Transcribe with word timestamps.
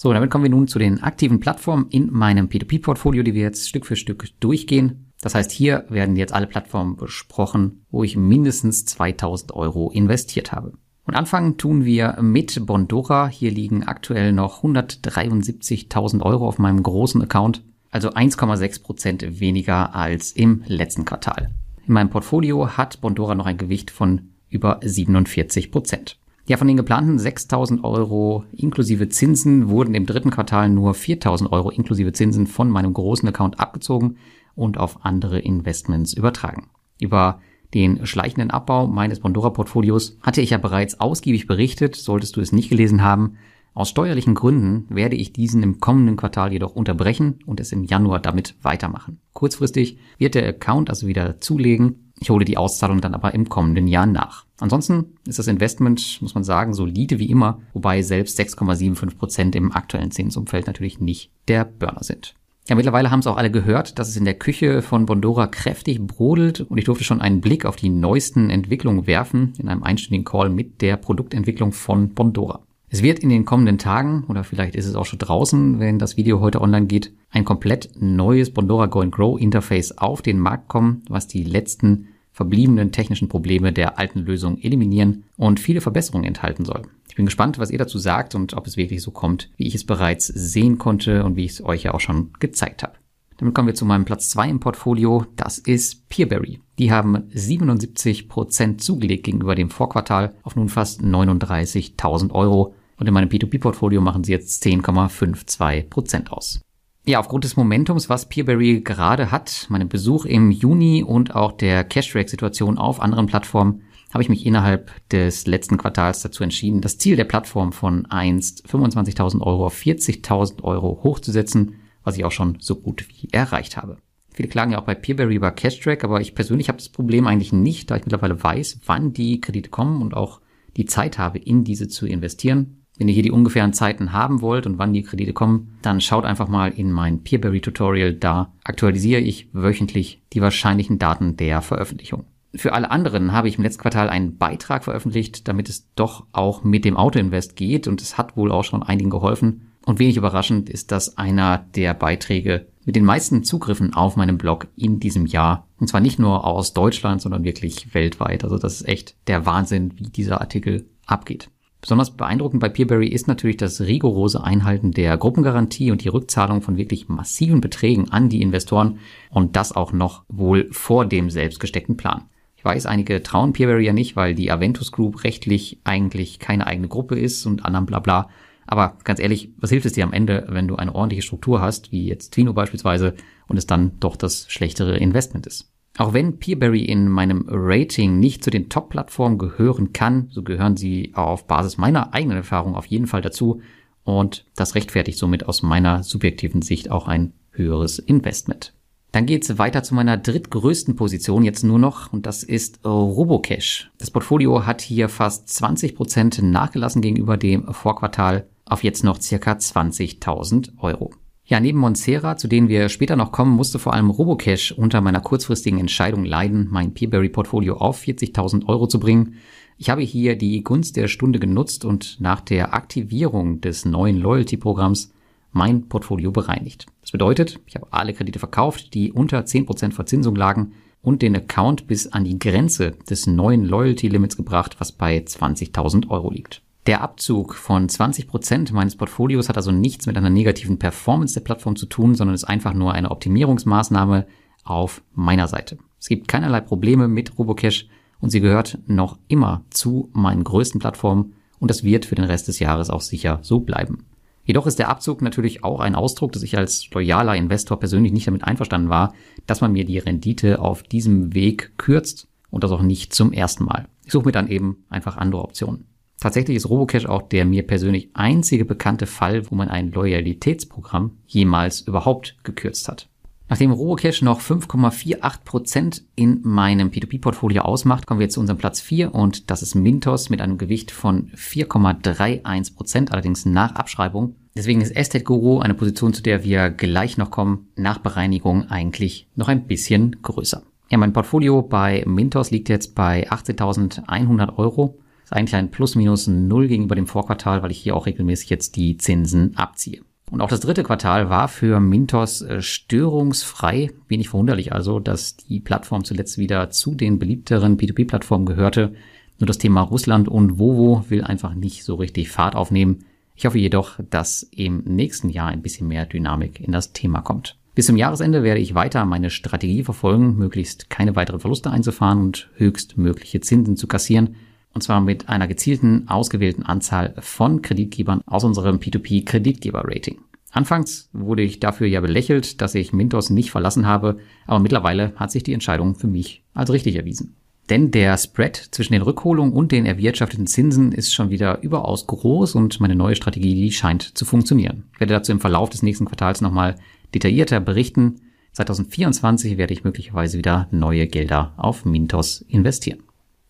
So, 0.02 0.12
damit 0.12 0.30
kommen 0.30 0.42
wir 0.42 0.50
nun 0.50 0.66
zu 0.66 0.80
den 0.80 1.00
aktiven 1.00 1.38
Plattformen 1.38 1.86
in 1.90 2.10
meinem 2.10 2.48
P2P-Portfolio, 2.48 3.22
die 3.22 3.34
wir 3.34 3.42
jetzt 3.42 3.68
Stück 3.68 3.86
für 3.86 3.94
Stück 3.94 4.30
durchgehen. 4.40 5.12
Das 5.20 5.36
heißt, 5.36 5.52
hier 5.52 5.84
werden 5.90 6.16
jetzt 6.16 6.34
alle 6.34 6.48
Plattformen 6.48 6.96
besprochen, 6.96 7.84
wo 7.88 8.02
ich 8.02 8.16
mindestens 8.16 8.84
2000 8.84 9.52
Euro 9.52 9.92
investiert 9.92 10.50
habe. 10.50 10.72
Und 11.06 11.14
anfangen 11.14 11.56
tun 11.56 11.84
wir 11.84 12.18
mit 12.20 12.66
Bondora. 12.66 13.28
Hier 13.28 13.52
liegen 13.52 13.84
aktuell 13.84 14.32
noch 14.32 14.64
173.000 14.64 16.20
Euro 16.22 16.48
auf 16.48 16.58
meinem 16.58 16.82
großen 16.82 17.22
Account, 17.22 17.62
also 17.92 18.10
1,6 18.10 18.82
Prozent 18.82 19.38
weniger 19.38 19.94
als 19.94 20.32
im 20.32 20.64
letzten 20.66 21.04
Quartal. 21.04 21.52
In 21.86 21.94
meinem 21.94 22.10
Portfolio 22.10 22.76
hat 22.76 23.00
Bondora 23.00 23.36
noch 23.36 23.46
ein 23.46 23.56
Gewicht 23.56 23.92
von 23.92 24.32
über 24.48 24.80
47 24.82 25.70
Prozent. 25.70 26.18
Ja, 26.46 26.56
von 26.56 26.66
den 26.66 26.76
geplanten 26.76 27.18
6.000 27.18 27.84
Euro 27.84 28.44
inklusive 28.52 29.08
Zinsen 29.08 29.68
wurden 29.68 29.94
im 29.94 30.06
dritten 30.06 30.30
Quartal 30.30 30.68
nur 30.68 30.92
4.000 30.92 31.50
Euro 31.52 31.70
inklusive 31.70 32.12
Zinsen 32.12 32.48
von 32.48 32.68
meinem 32.68 32.92
großen 32.92 33.28
Account 33.28 33.60
abgezogen 33.60 34.16
und 34.56 34.76
auf 34.76 35.04
andere 35.04 35.38
Investments 35.38 36.14
übertragen. 36.14 36.68
Über 37.00 37.40
den 37.74 38.04
schleichenden 38.06 38.50
Abbau 38.50 38.88
meines 38.88 39.20
Bondora-Portfolios 39.20 40.18
hatte 40.20 40.40
ich 40.40 40.50
ja 40.50 40.58
bereits 40.58 41.00
ausgiebig 41.00 41.46
berichtet, 41.46 41.94
solltest 41.94 42.36
du 42.36 42.40
es 42.40 42.52
nicht 42.52 42.70
gelesen 42.70 43.02
haben. 43.02 43.36
Aus 43.72 43.88
steuerlichen 43.88 44.34
Gründen 44.34 44.84
werde 44.94 45.16
ich 45.16 45.32
diesen 45.32 45.62
im 45.62 45.78
kommenden 45.78 46.16
Quartal 46.16 46.52
jedoch 46.52 46.74
unterbrechen 46.74 47.38
und 47.46 47.60
es 47.60 47.72
im 47.72 47.84
Januar 47.84 48.18
damit 48.18 48.56
weitermachen. 48.62 49.20
Kurzfristig 49.32 49.98
wird 50.18 50.34
der 50.34 50.46
Account 50.46 50.90
also 50.90 51.06
wieder 51.06 51.40
zulegen. 51.40 52.12
Ich 52.20 52.30
hole 52.30 52.44
die 52.44 52.58
Auszahlung 52.58 53.00
dann 53.00 53.14
aber 53.14 53.32
im 53.32 53.48
kommenden 53.48 53.86
Jahr 53.86 54.06
nach. 54.06 54.44
Ansonsten 54.62 55.16
ist 55.26 55.40
das 55.40 55.48
Investment, 55.48 56.22
muss 56.22 56.36
man 56.36 56.44
sagen, 56.44 56.72
solide 56.72 57.18
wie 57.18 57.28
immer, 57.28 57.60
wobei 57.72 58.00
selbst 58.02 58.38
6,75 58.38 59.16
Prozent 59.16 59.56
im 59.56 59.72
aktuellen 59.72 60.12
Zinsumfeld 60.12 60.68
natürlich 60.68 61.00
nicht 61.00 61.32
der 61.48 61.64
Burner 61.64 62.04
sind. 62.04 62.36
Ja, 62.68 62.76
mittlerweile 62.76 63.10
haben 63.10 63.18
es 63.18 63.26
auch 63.26 63.38
alle 63.38 63.50
gehört, 63.50 63.98
dass 63.98 64.08
es 64.08 64.16
in 64.16 64.24
der 64.24 64.34
Küche 64.38 64.80
von 64.80 65.04
Bondora 65.04 65.48
kräftig 65.48 66.00
brodelt 66.06 66.60
und 66.60 66.78
ich 66.78 66.84
durfte 66.84 67.02
schon 67.02 67.20
einen 67.20 67.40
Blick 67.40 67.66
auf 67.66 67.74
die 67.74 67.88
neuesten 67.88 68.50
Entwicklungen 68.50 69.08
werfen 69.08 69.52
in 69.58 69.68
einem 69.68 69.82
einstündigen 69.82 70.24
Call 70.24 70.48
mit 70.48 70.80
der 70.80 70.96
Produktentwicklung 70.96 71.72
von 71.72 72.10
Bondora. 72.10 72.60
Es 72.88 73.02
wird 73.02 73.18
in 73.18 73.30
den 73.30 73.44
kommenden 73.44 73.78
Tagen, 73.78 74.26
oder 74.28 74.44
vielleicht 74.44 74.76
ist 74.76 74.86
es 74.86 74.94
auch 74.94 75.06
schon 75.06 75.18
draußen, 75.18 75.80
wenn 75.80 75.98
das 75.98 76.16
Video 76.16 76.38
heute 76.38 76.60
online 76.60 76.86
geht, 76.86 77.12
ein 77.30 77.44
komplett 77.44 77.90
neues 77.98 78.52
Bondora 78.52 78.86
Go 78.86 79.04
Grow 79.10 79.40
Interface 79.40 79.98
auf 79.98 80.22
den 80.22 80.38
Markt 80.38 80.68
kommen, 80.68 81.02
was 81.08 81.26
die 81.26 81.42
letzten 81.42 82.06
verbliebenen 82.32 82.92
technischen 82.92 83.28
Probleme 83.28 83.72
der 83.72 83.98
alten 83.98 84.20
Lösung 84.20 84.58
eliminieren 84.58 85.24
und 85.36 85.60
viele 85.60 85.80
Verbesserungen 85.80 86.26
enthalten 86.26 86.64
soll. 86.64 86.82
Ich 87.08 87.16
bin 87.16 87.26
gespannt, 87.26 87.58
was 87.58 87.70
ihr 87.70 87.78
dazu 87.78 87.98
sagt 87.98 88.34
und 88.34 88.54
ob 88.54 88.66
es 88.66 88.76
wirklich 88.76 89.02
so 89.02 89.10
kommt, 89.10 89.50
wie 89.56 89.66
ich 89.66 89.74
es 89.74 89.84
bereits 89.84 90.26
sehen 90.26 90.78
konnte 90.78 91.24
und 91.24 91.36
wie 91.36 91.44
ich 91.44 91.52
es 91.52 91.64
euch 91.64 91.82
ja 91.82 91.94
auch 91.94 92.00
schon 92.00 92.30
gezeigt 92.40 92.82
habe. 92.82 92.94
Damit 93.36 93.54
kommen 93.54 93.68
wir 93.68 93.74
zu 93.74 93.84
meinem 93.84 94.04
Platz 94.04 94.30
zwei 94.30 94.48
im 94.48 94.60
Portfolio. 94.60 95.26
Das 95.36 95.58
ist 95.58 96.08
Peerberry. 96.08 96.60
Die 96.78 96.92
haben 96.92 97.16
77% 97.34 98.78
zugelegt 98.78 99.24
gegenüber 99.24 99.54
dem 99.54 99.68
Vorquartal 99.68 100.34
auf 100.42 100.56
nun 100.56 100.68
fast 100.68 101.02
39.000 101.02 102.30
Euro. 102.30 102.74
Und 102.96 103.08
in 103.08 103.14
meinem 103.14 103.28
P2P-Portfolio 103.28 104.00
machen 104.00 104.22
sie 104.22 104.32
jetzt 104.32 104.64
10,52% 104.64 106.28
aus. 106.28 106.60
Ja, 107.04 107.18
aufgrund 107.18 107.42
des 107.42 107.56
Momentums, 107.56 108.08
was 108.08 108.28
Peerberry 108.28 108.80
gerade 108.80 109.32
hat, 109.32 109.66
meinem 109.68 109.88
Besuch 109.88 110.24
im 110.24 110.52
Juni 110.52 111.02
und 111.02 111.34
auch 111.34 111.50
der 111.50 111.82
Cashtrack-Situation 111.82 112.78
auf 112.78 113.00
anderen 113.00 113.26
Plattformen, 113.26 113.82
habe 114.12 114.22
ich 114.22 114.28
mich 114.28 114.46
innerhalb 114.46 114.92
des 115.08 115.48
letzten 115.48 115.78
Quartals 115.78 116.22
dazu 116.22 116.44
entschieden, 116.44 116.80
das 116.80 116.98
Ziel 116.98 117.16
der 117.16 117.24
Plattform 117.24 117.72
von 117.72 118.06
einst 118.06 118.64
25.000 118.68 119.40
Euro 119.40 119.66
auf 119.66 119.76
40.000 119.76 120.62
Euro 120.62 121.00
hochzusetzen, 121.02 121.74
was 122.04 122.16
ich 122.16 122.24
auch 122.24 122.30
schon 122.30 122.58
so 122.60 122.76
gut 122.76 123.04
wie 123.08 123.28
erreicht 123.32 123.76
habe. 123.76 123.96
Viele 124.32 124.48
klagen 124.48 124.72
ja 124.72 124.80
auch 124.80 124.84
bei 124.84 124.94
Peerberry 124.94 125.34
über 125.34 125.50
Cashtrack, 125.50 126.04
aber 126.04 126.20
ich 126.20 126.36
persönlich 126.36 126.68
habe 126.68 126.78
das 126.78 126.88
Problem 126.88 127.26
eigentlich 127.26 127.52
nicht, 127.52 127.90
da 127.90 127.96
ich 127.96 128.04
mittlerweile 128.04 128.40
weiß, 128.40 128.80
wann 128.86 129.12
die 129.12 129.40
Kredite 129.40 129.70
kommen 129.70 130.02
und 130.02 130.14
auch 130.14 130.40
die 130.76 130.86
Zeit 130.86 131.18
habe, 131.18 131.38
in 131.38 131.64
diese 131.64 131.88
zu 131.88 132.06
investieren. 132.06 132.81
Wenn 133.02 133.08
ihr 133.08 133.14
hier 133.14 133.24
die 133.24 133.32
ungefähren 133.32 133.72
Zeiten 133.72 134.12
haben 134.12 134.42
wollt 134.42 134.64
und 134.64 134.78
wann 134.78 134.92
die 134.92 135.02
Kredite 135.02 135.32
kommen, 135.32 135.76
dann 135.82 136.00
schaut 136.00 136.24
einfach 136.24 136.46
mal 136.46 136.70
in 136.70 136.92
mein 136.92 137.24
Peerberry 137.24 137.60
Tutorial. 137.60 138.14
Da 138.14 138.52
aktualisiere 138.62 139.20
ich 139.20 139.48
wöchentlich 139.52 140.22
die 140.32 140.40
wahrscheinlichen 140.40 141.00
Daten 141.00 141.36
der 141.36 141.62
Veröffentlichung. 141.62 142.26
Für 142.54 142.74
alle 142.74 142.92
anderen 142.92 143.32
habe 143.32 143.48
ich 143.48 143.56
im 143.56 143.64
letzten 143.64 143.82
Quartal 143.82 144.08
einen 144.08 144.38
Beitrag 144.38 144.84
veröffentlicht, 144.84 145.48
damit 145.48 145.68
es 145.68 145.92
doch 145.96 146.26
auch 146.30 146.62
mit 146.62 146.84
dem 146.84 146.96
Autoinvest 146.96 147.56
geht 147.56 147.88
und 147.88 148.00
es 148.00 148.18
hat 148.18 148.36
wohl 148.36 148.52
auch 148.52 148.62
schon 148.62 148.84
einigen 148.84 149.10
geholfen. 149.10 149.72
Und 149.84 149.98
wenig 149.98 150.16
überraschend 150.16 150.70
ist 150.70 150.92
das 150.92 151.18
einer 151.18 151.58
der 151.74 151.94
Beiträge 151.94 152.68
mit 152.84 152.94
den 152.94 153.04
meisten 153.04 153.42
Zugriffen 153.42 153.94
auf 153.94 154.14
meinem 154.14 154.38
Blog 154.38 154.68
in 154.76 155.00
diesem 155.00 155.26
Jahr. 155.26 155.66
Und 155.80 155.88
zwar 155.88 156.00
nicht 156.00 156.20
nur 156.20 156.46
aus 156.46 156.72
Deutschland, 156.72 157.20
sondern 157.20 157.42
wirklich 157.42 157.94
weltweit. 157.94 158.44
Also 158.44 158.58
das 158.58 158.74
ist 158.74 158.86
echt 158.86 159.16
der 159.26 159.44
Wahnsinn, 159.44 159.94
wie 159.96 160.04
dieser 160.04 160.40
Artikel 160.40 160.86
abgeht. 161.04 161.50
Besonders 161.82 162.12
beeindruckend 162.12 162.60
bei 162.60 162.68
Peerberry 162.68 163.08
ist 163.08 163.26
natürlich 163.26 163.56
das 163.56 163.80
rigorose 163.80 164.44
Einhalten 164.44 164.92
der 164.92 165.18
Gruppengarantie 165.18 165.90
und 165.90 166.04
die 166.04 166.08
Rückzahlung 166.08 166.62
von 166.62 166.76
wirklich 166.76 167.08
massiven 167.08 167.60
Beträgen 167.60 168.08
an 168.12 168.28
die 168.28 168.40
Investoren 168.40 169.00
und 169.30 169.56
das 169.56 169.74
auch 169.74 169.92
noch 169.92 170.22
wohl 170.28 170.68
vor 170.70 171.04
dem 171.06 171.28
selbst 171.28 171.58
gesteckten 171.58 171.96
Plan. 171.96 172.28
Ich 172.56 172.64
weiß, 172.64 172.86
einige 172.86 173.20
trauen 173.24 173.52
Peerberry 173.52 173.84
ja 173.84 173.92
nicht, 173.92 174.14
weil 174.14 174.36
die 174.36 174.52
Aventus 174.52 174.92
Group 174.92 175.24
rechtlich 175.24 175.80
eigentlich 175.82 176.38
keine 176.38 176.68
eigene 176.68 176.86
Gruppe 176.86 177.18
ist 177.18 177.46
und 177.46 177.64
anderen 177.64 177.86
bla 177.86 177.98
bla. 177.98 178.28
Aber 178.64 178.96
ganz 179.02 179.18
ehrlich, 179.18 179.50
was 179.56 179.70
hilft 179.70 179.86
es 179.86 179.94
dir 179.94 180.04
am 180.04 180.12
Ende, 180.12 180.46
wenn 180.50 180.68
du 180.68 180.76
eine 180.76 180.94
ordentliche 180.94 181.22
Struktur 181.22 181.60
hast, 181.60 181.90
wie 181.90 182.06
jetzt 182.06 182.30
Twino 182.30 182.52
beispielsweise, 182.52 183.14
und 183.48 183.56
es 183.56 183.66
dann 183.66 183.98
doch 183.98 184.14
das 184.14 184.46
schlechtere 184.48 184.98
Investment 184.98 185.48
ist? 185.48 185.72
Auch 186.02 186.14
wenn 186.14 186.38
Peerberry 186.38 186.84
in 186.84 187.08
meinem 187.08 187.44
Rating 187.48 188.18
nicht 188.18 188.42
zu 188.42 188.50
den 188.50 188.68
Top-Plattformen 188.68 189.38
gehören 189.38 189.92
kann, 189.92 190.26
so 190.32 190.42
gehören 190.42 190.76
sie 190.76 191.12
auf 191.14 191.46
Basis 191.46 191.78
meiner 191.78 192.12
eigenen 192.12 192.38
Erfahrung 192.38 192.74
auf 192.74 192.86
jeden 192.86 193.06
Fall 193.06 193.22
dazu 193.22 193.60
und 194.02 194.44
das 194.56 194.74
rechtfertigt 194.74 195.16
somit 195.16 195.46
aus 195.46 195.62
meiner 195.62 196.02
subjektiven 196.02 196.60
Sicht 196.60 196.90
auch 196.90 197.06
ein 197.06 197.34
höheres 197.52 198.00
Investment. 198.00 198.74
Dann 199.12 199.26
geht's 199.26 199.58
weiter 199.58 199.84
zu 199.84 199.94
meiner 199.94 200.16
drittgrößten 200.16 200.96
Position 200.96 201.44
jetzt 201.44 201.62
nur 201.62 201.78
noch 201.78 202.12
und 202.12 202.26
das 202.26 202.42
ist 202.42 202.84
Robocash. 202.84 203.92
Das 203.98 204.10
Portfolio 204.10 204.66
hat 204.66 204.80
hier 204.80 205.08
fast 205.08 205.50
20 205.50 205.94
Prozent 205.94 206.42
nachgelassen 206.42 207.00
gegenüber 207.00 207.36
dem 207.36 207.72
Vorquartal 207.72 208.48
auf 208.64 208.82
jetzt 208.82 209.04
noch 209.04 209.20
circa 209.20 209.52
20.000 209.52 210.80
Euro. 210.80 211.12
Ja, 211.52 211.60
neben 211.60 211.80
Monsera, 211.80 212.38
zu 212.38 212.48
denen 212.48 212.70
wir 212.70 212.88
später 212.88 213.14
noch 213.14 213.30
kommen, 213.30 213.54
musste 213.54 213.78
vor 213.78 213.92
allem 213.92 214.08
Robocash 214.08 214.72
unter 214.72 215.02
meiner 215.02 215.20
kurzfristigen 215.20 215.78
Entscheidung 215.78 216.24
leiden, 216.24 216.68
mein 216.70 216.94
Peerberry-Portfolio 216.94 217.76
auf 217.76 218.02
40.000 218.02 218.68
Euro 218.68 218.86
zu 218.86 218.98
bringen. 218.98 219.34
Ich 219.76 219.90
habe 219.90 220.00
hier 220.00 220.34
die 220.34 220.64
Gunst 220.64 220.96
der 220.96 221.08
Stunde 221.08 221.38
genutzt 221.38 221.84
und 221.84 222.18
nach 222.20 222.40
der 222.40 222.72
Aktivierung 222.72 223.60
des 223.60 223.84
neuen 223.84 224.16
Loyalty-Programms 224.16 225.12
mein 225.50 225.90
Portfolio 225.90 226.32
bereinigt. 226.32 226.86
Das 227.02 227.10
bedeutet, 227.10 227.60
ich 227.66 227.74
habe 227.74 227.88
alle 227.90 228.14
Kredite 228.14 228.38
verkauft, 228.38 228.94
die 228.94 229.12
unter 229.12 229.40
10% 229.40 229.92
Verzinsung 229.92 230.34
lagen 230.34 230.72
und 231.02 231.20
den 231.20 231.36
Account 231.36 231.86
bis 231.86 232.06
an 232.06 232.24
die 232.24 232.38
Grenze 232.38 232.92
des 233.10 233.26
neuen 233.26 233.66
Loyalty-Limits 233.66 234.38
gebracht, 234.38 234.76
was 234.78 234.92
bei 234.92 235.18
20.000 235.18 236.08
Euro 236.08 236.30
liegt. 236.30 236.62
Der 236.86 237.00
Abzug 237.00 237.54
von 237.54 237.88
20% 237.88 238.72
meines 238.72 238.96
Portfolios 238.96 239.48
hat 239.48 239.56
also 239.56 239.70
nichts 239.70 240.06
mit 240.06 240.16
einer 240.16 240.30
negativen 240.30 240.80
Performance 240.80 241.34
der 241.34 241.42
Plattform 241.42 241.76
zu 241.76 241.86
tun, 241.86 242.16
sondern 242.16 242.34
ist 242.34 242.42
einfach 242.42 242.74
nur 242.74 242.92
eine 242.92 243.12
Optimierungsmaßnahme 243.12 244.26
auf 244.64 245.02
meiner 245.14 245.46
Seite. 245.46 245.78
Es 246.00 246.08
gibt 246.08 246.26
keinerlei 246.26 246.60
Probleme 246.60 247.06
mit 247.06 247.38
Robocash 247.38 247.86
und 248.20 248.30
sie 248.30 248.40
gehört 248.40 248.78
noch 248.86 249.16
immer 249.28 249.62
zu 249.70 250.10
meinen 250.12 250.42
größten 250.42 250.80
Plattformen 250.80 251.34
und 251.60 251.70
das 251.70 251.84
wird 251.84 252.04
für 252.04 252.16
den 252.16 252.24
Rest 252.24 252.48
des 252.48 252.58
Jahres 252.58 252.90
auch 252.90 253.00
sicher 253.00 253.38
so 253.42 253.60
bleiben. 253.60 254.06
Jedoch 254.44 254.66
ist 254.66 254.80
der 254.80 254.88
Abzug 254.88 255.22
natürlich 255.22 255.62
auch 255.62 255.78
ein 255.78 255.94
Ausdruck, 255.94 256.32
dass 256.32 256.42
ich 256.42 256.58
als 256.58 256.90
loyaler 256.90 257.36
Investor 257.36 257.78
persönlich 257.78 258.12
nicht 258.12 258.26
damit 258.26 258.42
einverstanden 258.42 258.88
war, 258.88 259.14
dass 259.46 259.60
man 259.60 259.70
mir 259.70 259.84
die 259.84 259.98
Rendite 259.98 260.58
auf 260.58 260.82
diesem 260.82 261.32
Weg 261.32 261.78
kürzt 261.78 262.26
und 262.50 262.64
das 262.64 262.72
auch 262.72 262.82
nicht 262.82 263.14
zum 263.14 263.32
ersten 263.32 263.64
Mal. 263.64 263.86
Ich 264.04 264.10
suche 264.10 264.26
mir 264.26 264.32
dann 264.32 264.48
eben 264.48 264.84
einfach 264.88 265.16
andere 265.16 265.42
Optionen. 265.42 265.84
Tatsächlich 266.22 266.56
ist 266.56 266.70
Robocash 266.70 267.06
auch 267.06 267.22
der 267.22 267.44
mir 267.44 267.66
persönlich 267.66 268.10
einzige 268.14 268.64
bekannte 268.64 269.06
Fall, 269.06 269.50
wo 269.50 269.56
man 269.56 269.66
ein 269.66 269.90
Loyalitätsprogramm 269.90 271.18
jemals 271.26 271.80
überhaupt 271.80 272.36
gekürzt 272.44 272.86
hat. 272.86 273.08
Nachdem 273.48 273.72
Robocash 273.72 274.22
noch 274.22 274.40
5,48% 274.40 276.02
in 276.14 276.38
meinem 276.44 276.90
P2P-Portfolio 276.90 277.62
ausmacht, 277.62 278.06
kommen 278.06 278.20
wir 278.20 278.26
jetzt 278.26 278.34
zu 278.34 278.40
unserem 278.40 278.58
Platz 278.58 278.80
4 278.80 279.12
und 279.12 279.50
das 279.50 279.62
ist 279.62 279.74
Mintos 279.74 280.30
mit 280.30 280.40
einem 280.40 280.58
Gewicht 280.58 280.92
von 280.92 281.32
4,31%, 281.32 283.10
allerdings 283.10 283.44
nach 283.44 283.74
Abschreibung. 283.74 284.36
Deswegen 284.54 284.80
ist 284.80 284.94
Estate 284.94 285.24
Guru 285.24 285.58
eine 285.58 285.74
Position, 285.74 286.14
zu 286.14 286.22
der 286.22 286.44
wir 286.44 286.70
gleich 286.70 287.18
noch 287.18 287.32
kommen, 287.32 287.66
nach 287.74 287.98
Bereinigung 287.98 288.70
eigentlich 288.70 289.26
noch 289.34 289.48
ein 289.48 289.66
bisschen 289.66 290.22
größer. 290.22 290.62
Ja, 290.88 290.98
mein 290.98 291.12
Portfolio 291.12 291.62
bei 291.62 292.04
Mintos 292.06 292.52
liegt 292.52 292.68
jetzt 292.68 292.94
bei 292.94 293.28
18.100 293.28 294.56
Euro. 294.56 295.01
Ist 295.32 295.38
eigentlich 295.38 295.54
ein 295.54 295.70
Plus-Minus 295.70 296.26
Null 296.26 296.68
gegenüber 296.68 296.94
dem 296.94 297.06
Vorquartal, 297.06 297.62
weil 297.62 297.70
ich 297.70 297.78
hier 297.78 297.96
auch 297.96 298.04
regelmäßig 298.04 298.50
jetzt 298.50 298.76
die 298.76 298.98
Zinsen 298.98 299.56
abziehe. 299.56 300.02
Und 300.30 300.42
auch 300.42 300.50
das 300.50 300.60
dritte 300.60 300.82
Quartal 300.82 301.30
war 301.30 301.48
für 301.48 301.80
Mintos 301.80 302.42
äh, 302.42 302.60
störungsfrei. 302.60 303.92
Wenig 304.08 304.28
verwunderlich 304.28 304.74
also, 304.74 305.00
dass 305.00 305.38
die 305.38 305.60
Plattform 305.60 306.04
zuletzt 306.04 306.36
wieder 306.36 306.68
zu 306.68 306.94
den 306.94 307.18
beliebteren 307.18 307.78
P2P-Plattformen 307.78 308.44
gehörte. 308.44 308.92
Nur 309.38 309.46
das 309.46 309.56
Thema 309.56 309.80
Russland 309.80 310.28
und 310.28 310.58
Vovo 310.58 311.06
will 311.08 311.24
einfach 311.24 311.54
nicht 311.54 311.82
so 311.84 311.94
richtig 311.94 312.28
Fahrt 312.28 312.54
aufnehmen. 312.54 313.06
Ich 313.34 313.46
hoffe 313.46 313.58
jedoch, 313.58 314.00
dass 314.10 314.42
im 314.54 314.82
nächsten 314.84 315.30
Jahr 315.30 315.48
ein 315.48 315.62
bisschen 315.62 315.88
mehr 315.88 316.04
Dynamik 316.04 316.60
in 316.60 316.72
das 316.72 316.92
Thema 316.92 317.22
kommt. 317.22 317.56
Bis 317.74 317.86
zum 317.86 317.96
Jahresende 317.96 318.42
werde 318.42 318.60
ich 318.60 318.74
weiter 318.74 319.06
meine 319.06 319.30
Strategie 319.30 319.82
verfolgen, 319.82 320.36
möglichst 320.36 320.90
keine 320.90 321.16
weiteren 321.16 321.40
Verluste 321.40 321.70
einzufahren 321.70 322.20
und 322.20 322.50
höchstmögliche 322.56 323.40
Zinsen 323.40 323.78
zu 323.78 323.86
kassieren 323.86 324.36
und 324.74 324.82
zwar 324.82 325.00
mit 325.00 325.28
einer 325.28 325.48
gezielten, 325.48 326.08
ausgewählten 326.08 326.62
Anzahl 326.62 327.14
von 327.18 327.62
Kreditgebern 327.62 328.22
aus 328.26 328.44
unserem 328.44 328.76
P2P-Kreditgeber-Rating. 328.76 330.18
Anfangs 330.50 331.08
wurde 331.12 331.42
ich 331.42 331.60
dafür 331.60 331.86
ja 331.86 332.00
belächelt, 332.00 332.60
dass 332.60 332.74
ich 332.74 332.92
Mintos 332.92 333.30
nicht 333.30 333.50
verlassen 333.50 333.86
habe, 333.86 334.18
aber 334.46 334.60
mittlerweile 334.60 335.12
hat 335.16 335.30
sich 335.30 335.42
die 335.42 335.54
Entscheidung 335.54 335.94
für 335.94 336.08
mich 336.08 336.42
als 336.52 336.70
richtig 336.70 336.96
erwiesen. 336.96 337.36
Denn 337.70 337.90
der 337.90 338.18
Spread 338.18 338.56
zwischen 338.56 338.92
den 338.92 339.02
Rückholungen 339.02 339.54
und 339.54 339.72
den 339.72 339.86
erwirtschafteten 339.86 340.46
Zinsen 340.46 340.92
ist 340.92 341.14
schon 341.14 341.30
wieder 341.30 341.62
überaus 341.62 342.06
groß 342.06 342.54
und 342.54 342.80
meine 342.80 342.96
neue 342.96 343.16
Strategie, 343.16 343.54
die 343.54 343.72
scheint 343.72 344.02
zu 344.02 344.24
funktionieren. 344.24 344.84
Ich 344.92 345.00
werde 345.00 345.14
dazu 345.14 345.32
im 345.32 345.40
Verlauf 345.40 345.70
des 345.70 345.82
nächsten 345.82 346.04
Quartals 346.04 346.40
nochmal 346.40 346.74
detaillierter 347.14 347.60
berichten. 347.60 348.20
2024 348.52 349.56
werde 349.56 349.72
ich 349.72 349.84
möglicherweise 349.84 350.36
wieder 350.36 350.68
neue 350.70 351.06
Gelder 351.06 351.54
auf 351.56 351.86
Mintos 351.86 352.44
investieren. 352.48 353.02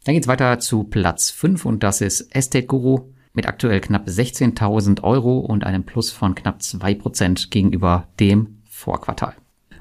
Dann 0.05 0.15
geht's 0.15 0.27
weiter 0.27 0.59
zu 0.59 0.83
Platz 0.83 1.31
5 1.31 1.65
und 1.65 1.85
das 1.85 2.01
ist 2.01 2.35
Estate 2.35 2.67
Guru 2.67 3.13
mit 3.35 3.47
aktuell 3.47 3.81
knapp 3.81 4.09
16.000 4.09 5.05
Euro 5.05 5.39
und 5.39 5.65
einem 5.65 5.85
Plus 5.85 6.11
von 6.11 6.35
knapp 6.35 6.59
2% 6.59 7.51
gegenüber 7.51 8.09
dem 8.19 8.59
Vorquartal. 8.69 9.35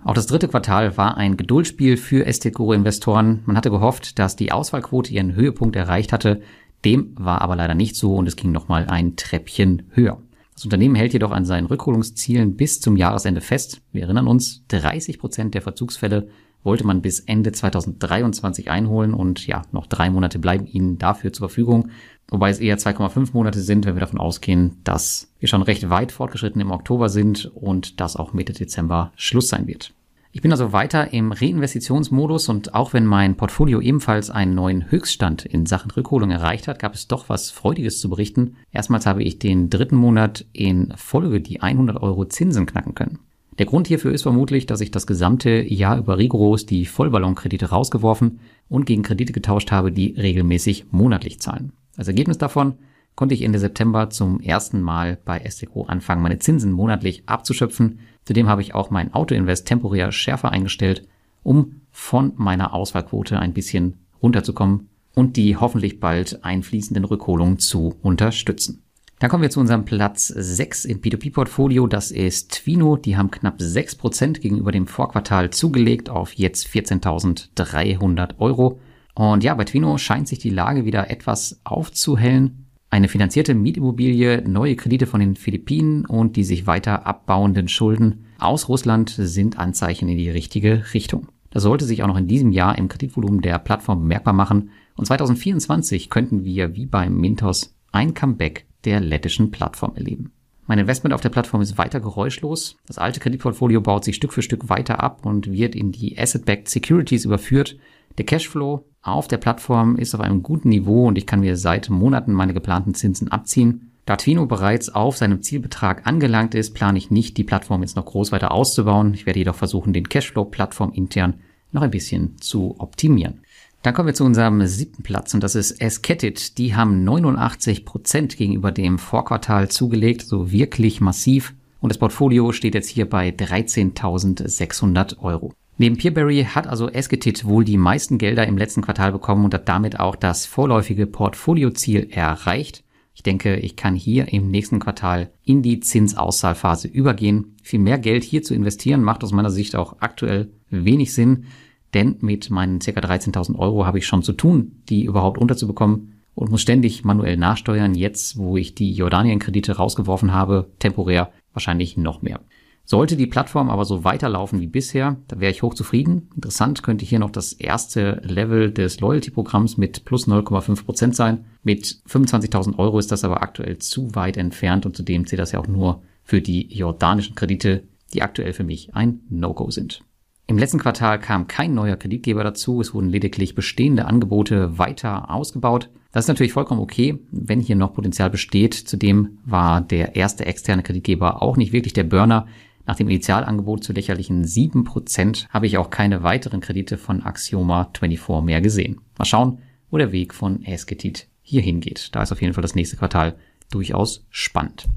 Auch 0.04 0.14
das 0.14 0.28
dritte 0.28 0.48
Quartal 0.48 0.96
war 0.96 1.18
ein 1.18 1.38
Geduldsspiel 1.38 1.98
für 1.98 2.28
Estate 2.28 2.54
Guru 2.54 2.74
Investoren. 2.74 3.42
Man 3.46 3.58
hatte 3.58 3.72
gehofft, 3.72 4.20
dass 4.20 4.36
die 4.36 4.52
Auswahlquote 4.52 5.12
ihren 5.12 5.34
Höhepunkt 5.34 5.76
erreicht 5.76 6.14
hatte. 6.14 6.42
Dem 6.86 7.16
war 7.18 7.42
aber 7.42 7.56
leider 7.56 7.74
nicht 7.74 7.96
so 7.96 8.16
und 8.16 8.28
es 8.28 8.36
ging 8.36 8.52
nochmal 8.52 8.88
ein 8.88 9.16
Treppchen 9.16 9.90
höher. 9.90 10.22
Das 10.54 10.66
Unternehmen 10.66 10.96
hält 10.96 11.14
jedoch 11.14 11.32
an 11.32 11.46
seinen 11.46 11.66
Rückholungszielen 11.66 12.56
bis 12.56 12.80
zum 12.80 12.96
Jahresende 12.96 13.42
fest. 13.42 13.82
Wir 13.92 14.04
erinnern 14.04 14.28
uns, 14.28 14.64
30 14.68 15.18
Prozent 15.18 15.56
der 15.56 15.64
Verzugsfälle 15.64 16.28
wollte 16.64 16.86
man 16.86 17.02
bis 17.02 17.20
Ende 17.20 17.52
2023 17.52 18.70
einholen 18.70 19.14
und 19.14 19.48
ja, 19.48 19.64
noch 19.72 19.88
drei 19.88 20.10
Monate 20.10 20.40
bleiben 20.40 20.66
ihnen 20.66 20.98
dafür 20.98 21.34
zur 21.34 21.48
Verfügung. 21.50 21.90
Wobei 22.30 22.50
es 22.50 22.60
eher 22.60 22.78
2,5 22.78 23.32
Monate 23.34 23.60
sind, 23.60 23.86
wenn 23.86 23.96
wir 23.96 24.00
davon 24.00 24.20
ausgehen, 24.20 24.78
dass 24.84 25.32
wir 25.40 25.50
schon 25.50 25.64
recht 25.64 25.90
weit 25.90 26.12
fortgeschritten 26.12 26.62
im 26.62 26.72
Oktober 26.72 27.10
sind 27.10 27.46
und 27.54 28.00
dass 28.00 28.16
auch 28.16 28.34
Mitte 28.34 28.54
Dezember 28.54 29.12
Schluss 29.16 29.50
sein 29.50 29.68
wird. 29.68 29.94
Ich 30.34 30.42
bin 30.42 30.52
also 30.52 30.72
weiter 30.72 31.12
im 31.12 31.34
Reinvestitionsmodus 31.34 32.48
und 32.48 32.74
auch 32.74 32.94
wenn 32.94 33.06
mein 33.06 33.36
Portfolio 33.36 33.82
ebenfalls 33.82 34.30
einen 34.30 34.56
neuen 34.56 34.90
Höchststand 34.90 35.44
in 35.44 35.66
Sachen 35.66 35.92
Rückholung 35.92 36.32
erreicht 36.32 36.70
hat, 36.70 36.80
gab 36.80 36.94
es 36.94 37.10
doch 37.10 37.28
was 37.28 37.52
Freudiges 37.52 38.00
zu 38.00 38.10
berichten. 38.10 38.56
Erstmals 38.72 39.06
habe 39.06 39.24
ich 39.24 39.40
den 39.40 39.70
dritten 39.70 39.98
Monat 39.98 40.46
in 40.54 40.94
Folge 40.96 41.42
die 41.42 41.62
100 41.62 42.02
Euro 42.02 42.24
Zinsen 42.24 42.66
knacken 42.66 42.96
können. 42.96 43.20
Der 43.60 43.66
Grund 43.66 43.88
hierfür 43.88 44.14
ist 44.14 44.24
vermutlich, 44.24 44.66
dass 44.66 44.82
ich 44.82 44.92
das 44.92 45.06
gesamte 45.06 45.50
Jahr 45.50 45.98
über 45.98 46.18
rigoros 46.18 46.66
die 46.66 46.86
Vollballonkredite 46.86 47.70
rausgeworfen 47.70 48.40
und 48.70 48.86
gegen 48.86 49.04
Kredite 49.04 49.34
getauscht 49.34 49.72
habe, 49.72 49.92
die 49.92 50.16
regelmäßig 50.18 50.86
monatlich 50.92 51.40
zahlen. 51.40 51.74
Als 51.98 52.08
Ergebnis 52.08 52.38
davon 52.38 52.76
konnte 53.16 53.36
ich 53.36 53.42
Ende 53.42 53.60
September 53.60 54.10
zum 54.10 54.40
ersten 54.40 54.82
Mal 54.82 55.20
bei 55.26 55.44
STCO 55.48 55.84
anfangen, 55.84 56.22
meine 56.22 56.40
Zinsen 56.40 56.72
monatlich 56.72 57.24
abzuschöpfen. 57.26 58.00
Zudem 58.24 58.48
habe 58.48 58.62
ich 58.62 58.74
auch 58.74 58.90
mein 58.90 59.14
Autoinvest 59.14 59.68
temporär 59.68 60.12
schärfer 60.12 60.52
eingestellt, 60.52 61.08
um 61.44 61.82
von 61.92 62.32
meiner 62.38 62.74
Auswahlquote 62.74 63.38
ein 63.38 63.54
bisschen 63.54 63.98
runterzukommen 64.24 64.88
und 65.14 65.36
die 65.36 65.58
hoffentlich 65.58 66.00
bald 66.00 66.46
einfließenden 66.46 67.04
Rückholungen 67.04 67.60
zu 67.60 67.96
unterstützen. 68.02 68.82
Dann 69.22 69.30
kommen 69.30 69.44
wir 69.44 69.52
zu 69.52 69.60
unserem 69.60 69.86
Platz 69.86 70.30
6 70.30 70.86
im 70.86 71.00
P2P-Portfolio. 71.00 71.86
Das 71.86 72.10
ist 72.10 72.54
Twino. 72.54 72.98
Die 72.98 73.18
haben 73.18 73.30
knapp 73.30 73.60
6% 73.60 74.40
gegenüber 74.40 74.72
dem 74.72 74.88
Vorquartal 74.88 75.52
zugelegt 75.52 76.10
auf 76.10 76.34
jetzt 76.34 76.66
14.300 76.66 78.40
Euro. 78.40 78.80
Und 79.14 79.44
ja, 79.44 79.54
bei 79.54 79.64
Twino 79.64 80.00
scheint 80.00 80.28
sich 80.28 80.40
die 80.40 80.50
Lage 80.50 80.86
wieder 80.86 81.12
etwas 81.12 81.62
aufzuhellen. 81.64 82.66
Eine 82.90 83.08
finanzierte 83.08 83.54
Mietimmobilie, 83.54 84.42
neue 84.42 84.76
Kredite 84.76 85.06
von 85.06 85.20
den 85.20 85.36
Philippinen 85.36 86.08
und 86.08 86.36
die 86.36 86.44
sich 86.44 86.66
weiter 86.66 87.06
abbauenden 87.06 87.68
Schulden 87.68 88.26
aus 88.40 88.70
Russland 88.70 89.14
sind 89.16 89.60
Anzeichen 89.60 90.10
in 90.10 90.18
die 90.18 90.32
richtige 90.32 90.96
Richtung. 90.96 91.28
Das 91.52 91.62
sollte 91.62 91.86
sich 91.86 92.02
auch 92.02 92.08
noch 92.08 92.18
in 92.18 92.28
diesem 92.28 92.52
Jahr 92.52 92.76
im 92.76 92.88
Kreditvolumen 92.88 93.42
der 93.42 93.60
Plattform 93.60 94.00
bemerkbar 94.00 94.34
machen. 94.34 94.72
Und 94.96 95.06
2024 95.06 96.10
könnten 96.10 96.44
wir 96.44 96.76
wie 96.76 96.88
beim 96.88 97.18
Mintos 97.18 97.76
ein 97.92 98.16
Comeback 98.16 98.66
der 98.86 99.00
lettischen 99.00 99.52
Plattform 99.52 99.96
erleben. 99.96 100.32
Mein 100.68 100.80
Investment 100.80 101.14
auf 101.14 101.22
der 101.22 101.30
Plattform 101.30 101.62
ist 101.62 101.78
weiter 101.78 102.00
geräuschlos. 102.00 102.78
Das 102.88 102.98
alte 102.98 103.20
Kreditportfolio 103.20 103.82
baut 103.82 104.06
sich 104.06 104.16
Stück 104.16 104.32
für 104.32 104.42
Stück 104.42 104.70
weiter 104.70 105.04
ab 105.04 105.26
und 105.26 105.52
wird 105.52 105.76
in 105.76 105.92
die 105.92 106.18
Asset-Backed 106.18 106.70
Securities 106.70 107.26
überführt. 107.26 107.78
Der 108.18 108.26
Cashflow 108.26 108.86
auf 109.02 109.28
der 109.28 109.38
Plattform 109.38 109.98
ist 109.98 110.14
auf 110.14 110.22
einem 110.22 110.44
guten 110.44 110.70
Niveau 110.70 111.08
und 111.08 111.18
ich 111.18 111.26
kann 111.26 111.40
mir 111.42 111.58
seit 111.58 111.90
Monaten 111.90 112.34
meine 112.34 112.54
geplanten 112.54 112.94
Zinsen 112.94 113.32
abziehen. 113.32 113.92
Da 114.06 114.16
Twino 114.16 114.46
bereits 114.46 114.90
auf 114.90 115.18
seinem 115.18 115.42
Zielbetrag 115.42 116.08
angelangt 116.08 116.56
ist, 116.56 116.74
plane 116.74 116.98
ich 116.98 117.12
nicht, 117.12 117.38
die 117.38 117.44
Plattform 117.44 117.82
jetzt 117.82 117.96
noch 117.96 118.06
groß 118.06 118.32
weiter 118.32 118.52
auszubauen. 118.52 119.14
Ich 119.14 119.26
werde 119.26 119.40
jedoch 119.40 119.56
versuchen, 119.56 119.94
den 119.94 120.10
Cashflow 120.10 120.46
Plattform 120.46 120.92
intern 120.94 121.36
noch 121.72 121.82
ein 121.82 121.92
bisschen 121.92 122.38
zu 122.40 122.76
optimieren. 122.80 123.42
Dann 123.84 123.96
kommen 123.96 124.08
wir 124.08 124.14
zu 124.14 124.26
unserem 124.26 124.66
siebten 124.68 125.02
Platz 125.02 125.34
und 125.34 125.42
das 125.42 125.56
ist 125.56 125.82
Esketit. 125.82 126.60
Die 126.60 126.76
haben 126.76 127.04
89 127.04 127.84
Prozent 127.84 128.38
gegenüber 128.38 128.72
dem 128.72 129.00
Vorquartal 129.00 129.70
zugelegt, 129.70 130.22
so 130.22 130.52
wirklich 130.52 131.02
massiv. 131.02 131.56
Und 131.80 131.90
das 131.90 131.98
Portfolio 131.98 132.52
steht 132.52 132.76
jetzt 132.76 132.90
hier 132.90 133.10
bei 133.10 133.30
13.600 133.30 135.18
Euro. 135.18 135.54
Neben 135.80 135.98
Peerberry 135.98 136.44
hat 136.44 136.68
also 136.68 136.90
Esketit 136.90 137.44
wohl 137.44 137.66
die 137.66 137.78
meisten 137.78 138.20
Gelder 138.20 138.46
im 138.46 138.56
letzten 138.56 138.84
Quartal 138.84 139.12
bekommen 139.12 139.46
und 139.46 139.54
hat 139.56 139.68
damit 139.68 140.00
auch 140.00 140.16
das 140.16 140.46
vorläufige 140.46 141.08
Portfolioziel 141.08 142.08
erreicht. 142.12 142.84
Ich 143.16 143.24
denke, 143.24 143.56
ich 143.56 143.76
kann 143.76 143.96
hier 143.96 144.32
im 144.32 144.52
nächsten 144.52 144.80
Quartal 144.80 145.32
in 145.44 145.64
die 145.64 145.80
Zinsauszahlphase 145.80 146.88
übergehen. 146.88 147.58
Viel 147.64 147.80
mehr 147.80 147.98
Geld 147.98 148.24
hier 148.24 148.44
zu 148.44 148.54
investieren 148.54 149.02
macht 149.02 149.24
aus 149.24 149.32
meiner 149.32 149.50
Sicht 149.50 149.76
auch 149.76 149.98
aktuell 150.02 150.52
wenig 150.70 151.14
Sinn, 151.14 151.46
denn 151.94 152.16
mit 152.22 152.50
meinen 152.50 152.80
ca. 152.80 152.92
13.000 152.92 153.58
Euro 153.58 153.86
habe 153.86 153.98
ich 153.98 154.08
schon 154.08 154.24
zu 154.24 154.34
tun, 154.34 154.82
die 154.90 155.06
überhaupt 155.06 155.38
unterzubekommen 155.38 156.22
und 156.36 156.52
muss 156.52 156.62
ständig 156.62 157.04
manuell 157.04 157.38
nachsteuern, 157.38 157.96
jetzt 157.96 158.38
wo 158.38 158.58
ich 158.58 158.76
die 158.76 158.94
Jordanien-Kredite 158.94 159.78
rausgeworfen 159.78 160.34
habe, 160.34 160.72
temporär 160.80 161.32
wahrscheinlich 161.54 161.98
noch 161.98 162.22
mehr. 162.22 162.40
Sollte 162.84 163.16
die 163.16 163.28
Plattform 163.28 163.70
aber 163.70 163.86
so 163.86 164.04
weiterlaufen 164.04 164.60
wie 164.60 164.68
bisher, 164.68 165.18
da 165.28 165.40
wäre 165.40 165.52
ich 165.52 165.62
hochzufrieden. 165.62 166.30
Interessant 166.36 166.84
könnte 166.84 167.06
hier 167.06 167.20
noch 167.20 167.30
das 167.30 167.54
erste 167.54 168.22
Level 168.24 168.72
des 168.72 169.00
Loyalty-Programms 169.00 169.78
mit 169.78 170.04
plus 170.04 170.28
0,5 170.28 170.84
Prozent 170.84 171.16
sein. 171.16 171.46
Mit 171.64 171.86
25.000 172.10 172.80
Euro 172.80 173.00
ist 173.00 173.12
das 173.12 173.24
aber 173.24 173.44
aktuell 173.44 173.78
zu 173.78 174.16
weit 174.16 174.36
entfernt 174.36 174.86
und 174.86 174.98
zudem 174.98 175.26
zählt 175.26 175.40
das 175.40 175.52
ja 175.52 175.60
auch 175.60 175.68
nur 175.68 176.02
für 176.24 176.42
die 176.42 176.68
jordanischen 176.74 177.36
Kredite, 177.36 177.84
die 178.14 178.24
aktuell 178.24 178.54
für 178.54 178.64
mich 178.64 178.94
ein 178.94 179.22
No-Go 179.30 179.70
sind. 179.72 180.04
Im 180.52 180.58
letzten 180.58 180.80
Quartal 180.80 181.18
kam 181.18 181.48
kein 181.48 181.74
neuer 181.74 181.96
Kreditgeber 181.96 182.44
dazu, 182.44 182.82
es 182.82 182.94
wurden 182.94 183.08
lediglich 183.08 183.56
bestehende 183.56 184.04
Angebote 184.04 184.78
weiter 184.78 185.32
ausgebaut. 185.32 185.90
Das 186.12 186.26
ist 186.26 186.28
natürlich 186.28 186.52
vollkommen 186.52 186.82
okay, 186.82 187.20
wenn 187.32 187.62
hier 187.62 187.78
noch 187.78 187.94
Potenzial 187.94 188.30
besteht. 188.30 188.74
Zudem 188.74 189.38
war 189.46 189.80
der 189.80 190.18
erste 190.18 190.46
externe 190.46 190.84
Kreditgeber 190.84 191.42
auch 191.42 191.56
nicht 191.56 191.72
wirklich 191.72 191.94
der 191.94 192.04
Burner. 192.04 192.48
Nach 192.86 192.98
dem 192.98 193.08
Initialangebot 193.08 193.86
zu 193.86 193.94
lächerlichen 193.94 194.44
7% 194.44 195.48
habe 195.48 195.68
ich 195.68 195.78
auch 195.78 195.90
keine 195.90 196.22
weiteren 196.22 196.60
Kredite 196.60 196.98
von 196.98 197.24
Axioma 197.24 197.90
24 197.98 198.44
mehr 198.44 198.60
gesehen. 198.60 199.00
Mal 199.18 199.24
schauen, 199.24 199.60
wo 199.90 199.98
der 200.00 200.12
Weg 200.12 200.34
von 200.34 200.66
Esketit 200.66 201.30
hier 201.42 201.62
hingeht. 201.62 202.10
Da 202.12 202.24
ist 202.24 202.34
auf 202.34 202.42
jeden 202.42 202.54
Fall 202.54 202.62
das 202.62 202.76
nächste 202.76 202.98
Quartal 202.98 203.38
durchaus 203.70 204.26
spannend. 204.30 204.90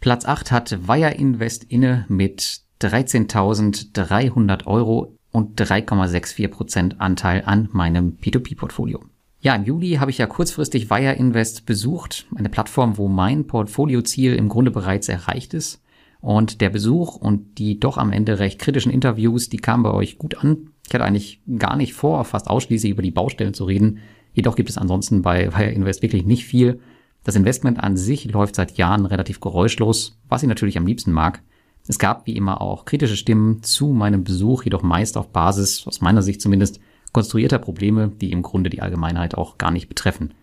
Platz 0.00 0.26
8 0.26 0.52
hat 0.52 0.86
Wire 0.86 1.14
Invest 1.14 1.64
inne 1.64 2.04
mit 2.10 2.63
13.300 2.80 4.66
Euro 4.66 5.16
und 5.30 5.60
3,64% 5.60 6.98
Anteil 6.98 7.42
an 7.44 7.68
meinem 7.72 8.18
P2P-Portfolio. 8.20 9.00
Ja, 9.40 9.54
im 9.54 9.64
Juli 9.64 9.96
habe 9.96 10.10
ich 10.10 10.18
ja 10.18 10.26
kurzfristig 10.26 10.88
Wire 10.88 11.12
Invest 11.12 11.66
besucht, 11.66 12.26
eine 12.34 12.48
Plattform, 12.48 12.96
wo 12.96 13.08
mein 13.08 13.46
Portfolioziel 13.46 14.34
im 14.36 14.48
Grunde 14.48 14.70
bereits 14.70 15.08
erreicht 15.08 15.52
ist. 15.52 15.82
Und 16.20 16.62
der 16.62 16.70
Besuch 16.70 17.16
und 17.16 17.58
die 17.58 17.78
doch 17.78 17.98
am 17.98 18.10
Ende 18.10 18.38
recht 18.38 18.58
kritischen 18.58 18.90
Interviews, 18.90 19.50
die 19.50 19.58
kamen 19.58 19.82
bei 19.82 19.90
euch 19.90 20.16
gut 20.16 20.38
an. 20.38 20.70
Ich 20.88 20.94
hatte 20.94 21.04
eigentlich 21.04 21.42
gar 21.58 21.76
nicht 21.76 21.92
vor, 21.92 22.24
fast 22.24 22.48
ausschließlich 22.48 22.92
über 22.92 23.02
die 23.02 23.10
Baustellen 23.10 23.52
zu 23.52 23.64
reden. 23.64 23.98
Jedoch 24.32 24.56
gibt 24.56 24.70
es 24.70 24.78
ansonsten 24.78 25.20
bei 25.20 25.52
Wire 25.52 25.72
Invest 25.72 26.00
wirklich 26.00 26.24
nicht 26.24 26.46
viel. 26.46 26.80
Das 27.22 27.36
Investment 27.36 27.78
an 27.78 27.98
sich 27.98 28.24
läuft 28.32 28.54
seit 28.54 28.78
Jahren 28.78 29.04
relativ 29.04 29.40
geräuschlos, 29.40 30.18
was 30.28 30.42
ich 30.42 30.48
natürlich 30.48 30.78
am 30.78 30.86
liebsten 30.86 31.12
mag. 31.12 31.42
Es 31.86 31.98
gab 31.98 32.26
wie 32.26 32.36
immer 32.36 32.60
auch 32.60 32.86
kritische 32.86 33.16
Stimmen 33.16 33.62
zu 33.62 33.88
meinem 33.88 34.24
Besuch, 34.24 34.64
jedoch 34.64 34.82
meist 34.82 35.16
auf 35.16 35.28
Basis, 35.28 35.86
aus 35.86 36.00
meiner 36.00 36.22
Sicht 36.22 36.40
zumindest, 36.40 36.80
konstruierter 37.12 37.58
Probleme, 37.58 38.08
die 38.08 38.32
im 38.32 38.42
Grunde 38.42 38.70
die 38.70 38.82
Allgemeinheit 38.82 39.36
auch 39.36 39.58
gar 39.58 39.70
nicht 39.70 39.88
betreffen. 39.88 40.34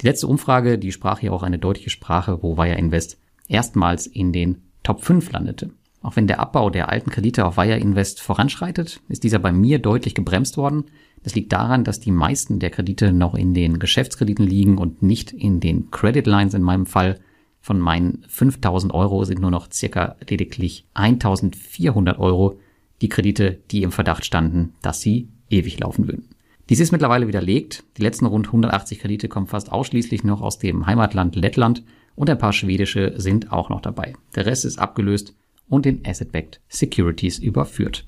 Die 0.00 0.06
letzte 0.06 0.26
Umfrage, 0.26 0.78
die 0.78 0.92
sprach 0.92 1.20
hier 1.20 1.32
auch 1.32 1.42
eine 1.42 1.58
deutliche 1.58 1.90
Sprache, 1.90 2.42
wo 2.42 2.56
Wire 2.56 2.76
Invest 2.76 3.18
erstmals 3.48 4.06
in 4.06 4.32
den 4.32 4.62
Top 4.82 5.02
5 5.02 5.32
landete. 5.32 5.70
Auch 6.02 6.16
wenn 6.16 6.26
der 6.26 6.40
Abbau 6.40 6.70
der 6.70 6.88
alten 6.88 7.10
Kredite 7.10 7.44
auf 7.44 7.56
Wire 7.56 7.78
Invest 7.78 8.20
voranschreitet, 8.20 9.00
ist 9.08 9.24
dieser 9.24 9.38
bei 9.38 9.52
mir 9.52 9.78
deutlich 9.78 10.14
gebremst 10.14 10.56
worden. 10.56 10.84
Das 11.22 11.34
liegt 11.34 11.52
daran, 11.52 11.84
dass 11.84 12.00
die 12.00 12.12
meisten 12.12 12.58
der 12.58 12.70
Kredite 12.70 13.12
noch 13.12 13.34
in 13.34 13.54
den 13.54 13.78
Geschäftskrediten 13.78 14.46
liegen 14.46 14.78
und 14.78 15.02
nicht 15.02 15.32
in 15.32 15.60
den 15.60 15.90
Credit 15.90 16.26
Lines 16.26 16.54
in 16.54 16.62
meinem 16.62 16.86
Fall. 16.86 17.18
Von 17.66 17.80
meinen 17.80 18.22
5000 18.28 18.94
Euro 18.94 19.24
sind 19.24 19.40
nur 19.40 19.50
noch 19.50 19.68
circa 19.72 20.14
lediglich 20.30 20.86
1400 20.94 22.16
Euro 22.16 22.60
die 23.02 23.08
Kredite, 23.08 23.58
die 23.72 23.82
im 23.82 23.90
Verdacht 23.90 24.24
standen, 24.24 24.74
dass 24.82 25.00
sie 25.00 25.26
ewig 25.50 25.80
laufen 25.80 26.06
würden. 26.06 26.28
Dies 26.68 26.78
ist 26.78 26.92
mittlerweile 26.92 27.26
widerlegt. 27.26 27.82
Die 27.96 28.02
letzten 28.02 28.26
rund 28.26 28.46
180 28.46 29.00
Kredite 29.00 29.26
kommen 29.26 29.48
fast 29.48 29.72
ausschließlich 29.72 30.22
noch 30.22 30.42
aus 30.42 30.60
dem 30.60 30.86
Heimatland 30.86 31.34
Lettland 31.34 31.82
und 32.14 32.30
ein 32.30 32.38
paar 32.38 32.52
schwedische 32.52 33.14
sind 33.16 33.50
auch 33.50 33.68
noch 33.68 33.80
dabei. 33.80 34.12
Der 34.36 34.46
Rest 34.46 34.64
ist 34.64 34.78
abgelöst 34.78 35.34
und 35.66 35.86
in 35.86 36.06
Asset-Backed 36.06 36.60
Securities 36.68 37.40
überführt. 37.40 38.06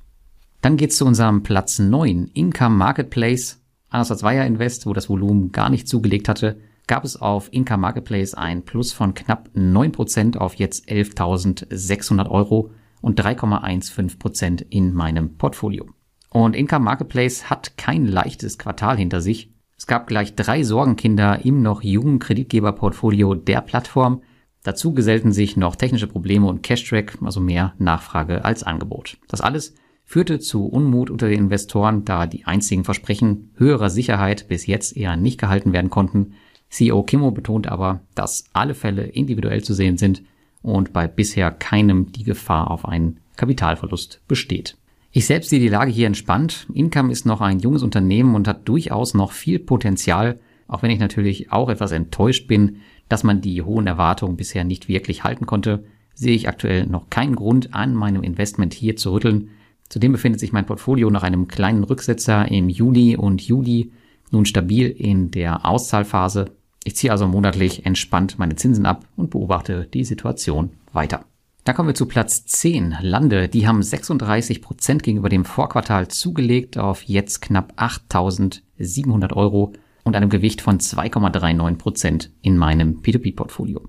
Dann 0.60 0.76
geht's 0.76 0.98
zu 0.98 1.04
unserem 1.04 1.42
Platz 1.42 1.80
9, 1.80 2.30
Income 2.32 2.76
Marketplace. 2.76 3.60
Anders 3.88 4.12
als 4.12 4.22
Wire 4.22 4.46
Invest, 4.46 4.86
wo 4.86 4.92
das 4.92 5.08
Volumen 5.08 5.50
gar 5.50 5.68
nicht 5.68 5.88
zugelegt 5.88 6.28
hatte, 6.28 6.60
gab 6.88 7.04
es 7.04 7.20
auf 7.20 7.48
Inka 7.52 7.76
Marketplace 7.76 8.34
ein 8.34 8.64
Plus 8.64 8.92
von 8.92 9.14
knapp 9.14 9.50
9% 9.54 10.36
auf 10.38 10.54
jetzt 10.54 10.88
11.600 10.88 12.28
Euro 12.28 12.72
und 13.00 13.20
3,15% 13.20 14.66
in 14.70 14.92
meinem 14.92 15.36
Portfolio. 15.36 15.86
Und 16.30 16.56
Inka 16.56 16.78
Marketplace 16.78 17.48
hat 17.48 17.76
kein 17.76 18.06
leichtes 18.06 18.58
Quartal 18.58 18.96
hinter 18.96 19.20
sich. 19.20 19.52
Es 19.76 19.86
gab 19.86 20.08
gleich 20.08 20.34
drei 20.34 20.64
Sorgenkinder 20.64 21.44
im 21.44 21.62
noch 21.62 21.82
jungen 21.82 22.18
Kreditgeberportfolio 22.18 23.34
der 23.34 23.60
Plattform. 23.60 24.22
Dazu 24.64 24.92
gesellten 24.92 25.30
sich 25.32 25.56
noch 25.56 25.76
technische 25.76 26.08
Probleme 26.08 26.46
und 26.46 26.62
Cash-Track, 26.62 27.18
also 27.22 27.40
mehr 27.40 27.74
Nachfrage 27.78 28.44
als 28.44 28.64
Angebot. 28.64 29.18
Das 29.28 29.40
alles 29.40 29.74
führte 30.04 30.40
zu 30.40 30.66
Unmut 30.66 31.10
unter 31.10 31.28
den 31.28 31.38
Investoren, 31.38 32.04
da 32.04 32.26
die 32.26 32.46
einzigen 32.46 32.84
Versprechen 32.84 33.52
höherer 33.56 33.90
Sicherheit 33.90 34.48
bis 34.48 34.66
jetzt 34.66 34.96
eher 34.96 35.16
nicht 35.16 35.38
gehalten 35.38 35.72
werden 35.72 35.90
konnten 35.90 36.32
CEO 36.70 37.02
Kimmo 37.02 37.30
betont 37.30 37.66
aber, 37.66 38.00
dass 38.14 38.44
alle 38.52 38.74
Fälle 38.74 39.02
individuell 39.04 39.62
zu 39.62 39.74
sehen 39.74 39.96
sind 39.96 40.22
und 40.62 40.92
bei 40.92 41.06
bisher 41.06 41.50
keinem 41.50 42.12
die 42.12 42.24
Gefahr 42.24 42.70
auf 42.70 42.84
einen 42.84 43.20
Kapitalverlust 43.36 44.20
besteht. 44.28 44.76
Ich 45.10 45.26
selbst 45.26 45.50
sehe 45.50 45.60
die 45.60 45.68
Lage 45.68 45.90
hier 45.90 46.06
entspannt. 46.06 46.66
Income 46.74 47.10
ist 47.10 47.24
noch 47.24 47.40
ein 47.40 47.60
junges 47.60 47.82
Unternehmen 47.82 48.34
und 48.34 48.46
hat 48.46 48.68
durchaus 48.68 49.14
noch 49.14 49.32
viel 49.32 49.58
Potenzial, 49.58 50.38
auch 50.66 50.82
wenn 50.82 50.90
ich 50.90 50.98
natürlich 50.98 51.50
auch 51.50 51.70
etwas 51.70 51.92
enttäuscht 51.92 52.46
bin, 52.46 52.76
dass 53.08 53.24
man 53.24 53.40
die 53.40 53.62
hohen 53.62 53.86
Erwartungen 53.86 54.36
bisher 54.36 54.64
nicht 54.64 54.88
wirklich 54.88 55.24
halten 55.24 55.46
konnte, 55.46 55.84
sehe 56.12 56.34
ich 56.34 56.48
aktuell 56.48 56.86
noch 56.86 57.08
keinen 57.08 57.36
Grund 57.36 57.72
an 57.74 57.94
meinem 57.94 58.22
Investment 58.22 58.74
hier 58.74 58.96
zu 58.96 59.12
rütteln. 59.12 59.50
Zudem 59.88 60.12
befindet 60.12 60.40
sich 60.40 60.52
mein 60.52 60.66
Portfolio 60.66 61.08
nach 61.08 61.22
einem 61.22 61.48
kleinen 61.48 61.84
Rücksetzer 61.84 62.50
im 62.50 62.68
Juli 62.68 63.16
und 63.16 63.40
Juli 63.40 63.92
nun 64.30 64.44
stabil 64.44 64.88
in 64.88 65.30
der 65.30 65.64
Auszahlphase 65.64 66.52
ich 66.84 66.96
ziehe 66.96 67.12
also 67.12 67.26
monatlich 67.26 67.86
entspannt 67.86 68.38
meine 68.38 68.56
Zinsen 68.56 68.86
ab 68.86 69.04
und 69.16 69.30
beobachte 69.30 69.88
die 69.92 70.04
Situation 70.04 70.70
weiter. 70.92 71.24
Dann 71.64 71.76
kommen 71.76 71.88
wir 71.88 71.94
zu 71.94 72.06
Platz 72.06 72.46
10, 72.46 72.96
Lande. 73.02 73.48
Die 73.48 73.66
haben 73.66 73.82
36 73.82 74.62
Prozent 74.62 75.02
gegenüber 75.02 75.28
dem 75.28 75.44
Vorquartal 75.44 76.08
zugelegt 76.08 76.78
auf 76.78 77.02
jetzt 77.02 77.42
knapp 77.42 77.74
8.700 77.76 79.34
Euro 79.34 79.74
und 80.02 80.16
einem 80.16 80.30
Gewicht 80.30 80.62
von 80.62 80.78
2,39 80.78 81.76
Prozent 81.76 82.30
in 82.40 82.56
meinem 82.56 83.02
P2P-Portfolio. 83.02 83.82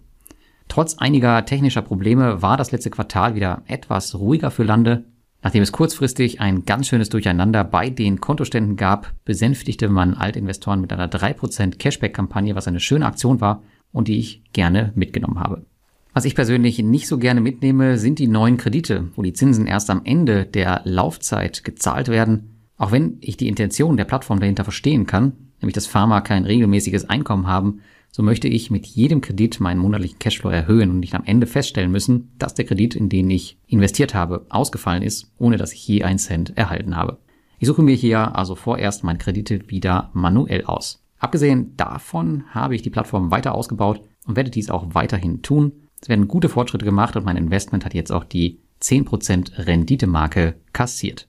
Trotz 0.67 0.97
einiger 0.97 1.45
technischer 1.45 1.82
Probleme 1.82 2.41
war 2.41 2.58
das 2.58 2.71
letzte 2.71 2.89
Quartal 2.89 3.36
wieder 3.36 3.63
etwas 3.65 4.13
ruhiger 4.15 4.52
für 4.52 4.63
Lande. 4.63 5.06
Nachdem 5.41 5.63
es 5.63 5.71
kurzfristig 5.71 6.41
ein 6.41 6.65
ganz 6.65 6.88
schönes 6.88 7.10
Durcheinander 7.10 7.63
bei 7.63 7.89
den 7.89 8.19
Kontoständen 8.19 8.75
gab, 8.75 9.13
besänftigte 9.23 9.88
man 9.88 10.13
Altinvestoren 10.13 10.82
mit 10.82 10.91
einer 10.91 11.10
3% 11.10 11.78
Cashback-Kampagne, 11.78 12.56
was 12.56 12.67
eine 12.67 12.82
schöne 12.82 13.06
Aktion 13.06 13.39
war 13.39 13.63
und 13.91 14.10
die 14.10 14.19
ich 14.19 14.43
gerne 14.52 14.91
mitgenommen 14.95 15.39
habe. 15.39 15.65
Was 16.13 16.25
ich 16.25 16.36
persönlich 16.36 16.80
nicht 16.80 17.08
so 17.08 17.17
gerne 17.17 17.39
mitnehme, 17.39 17.97
sind 17.97 18.19
die 18.19 18.28
neuen 18.28 18.58
Kredite, 18.58 19.10
wo 19.15 19.21
die 19.21 19.34
Zinsen 19.34 19.67
erst 19.67 19.89
am 19.89 20.02
Ende 20.04 20.45
der 20.45 20.82
Laufzeit 20.84 21.63
gezahlt 21.63 22.10
werden. 22.10 22.60
Auch 22.78 22.91
wenn 22.91 23.17
ich 23.21 23.38
die 23.38 23.47
Intention 23.47 23.95
der 23.95 24.06
Plattform 24.06 24.39
dahinter 24.39 24.63
verstehen 24.63 25.06
kann, 25.06 25.34
nämlich 25.62 25.75
dass 25.75 25.88
Pharma 25.88 26.21
kein 26.21 26.45
regelmäßiges 26.45 27.10
Einkommen 27.10 27.47
haben, 27.47 27.82
so 28.12 28.24
möchte 28.24 28.48
ich 28.48 28.72
mit 28.72 28.86
jedem 28.88 29.22
Kredit 29.22 29.60
meinen 29.60 29.80
monatlichen 29.80 30.19
Cashflow 30.19 30.50
erhöhen 30.50 30.89
und 30.89 31.00
nicht 31.00 31.13
am 31.13 31.24
Ende 31.26 31.48
feststellen 31.48 31.91
müssen, 31.91 32.32
dass 32.39 32.56
der 32.56 32.65
Kredit, 32.65 32.95
in 32.95 33.10
den 33.10 33.30
ich 33.30 33.58
investiert 33.67 34.13
habe, 34.13 34.45
ausgefallen 34.50 35.04
ist, 35.04 35.32
ohne 35.38 35.58
dass 35.58 35.74
ich 35.74 35.88
je 35.88 36.04
einen 36.04 36.19
Cent 36.19 36.58
erhalten 36.58 36.95
habe. 36.95 37.19
Ich 37.60 37.67
suche 37.67 37.84
mir 37.84 37.95
hier 37.95 38.36
also 38.36 38.56
vorerst 38.56 39.04
meine 39.04 39.19
Kredite 39.19 39.69
wieder 39.69 40.10
manuell 40.13 40.65
aus. 40.65 41.04
Abgesehen 41.19 41.76
davon 41.76 42.45
habe 42.52 42.76
ich 42.76 42.82
die 42.82 42.89
Plattform 42.89 43.32
weiter 43.32 43.54
ausgebaut 43.54 44.02
und 44.26 44.36
werde 44.36 44.50
dies 44.50 44.69
auch 44.69 44.95
weiterhin 44.95 45.41
tun. 45.41 45.74
Es 46.02 46.08
werden 46.08 46.30
gute 46.30 46.50
Fortschritte 46.50 46.86
gemacht 46.86 47.15
und 47.17 47.26
mein 47.26 47.36
Investment 47.36 47.84
hat 47.84 47.93
jetzt 47.93 48.12
auch 48.12 48.24
die 48.24 48.60
10% 48.82 49.67
Renditemarke 49.67 50.56
kassiert. 50.72 51.28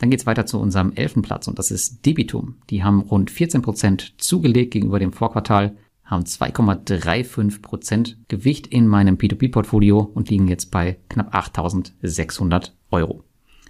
Dann 0.00 0.10
geht's 0.10 0.26
weiter 0.26 0.46
zu 0.46 0.58
unserem 0.58 0.92
elften 0.94 1.22
Platz 1.22 1.46
und 1.46 1.60
das 1.60 1.70
ist 1.70 2.04
Debitum. 2.04 2.56
Die 2.70 2.82
haben 2.82 3.02
rund 3.02 3.30
14% 3.30 4.18
zugelegt 4.18 4.72
gegenüber 4.72 4.98
dem 4.98 5.12
Vorquartal 5.12 5.76
haben 6.12 6.24
2,35 6.24 7.62
Prozent 7.62 8.18
Gewicht 8.28 8.66
in 8.66 8.86
meinem 8.86 9.16
P2P-Portfolio 9.16 10.00
und 10.00 10.30
liegen 10.30 10.46
jetzt 10.46 10.70
bei 10.70 10.98
knapp 11.08 11.34
8.600 11.34 12.72
Euro. 12.90 13.24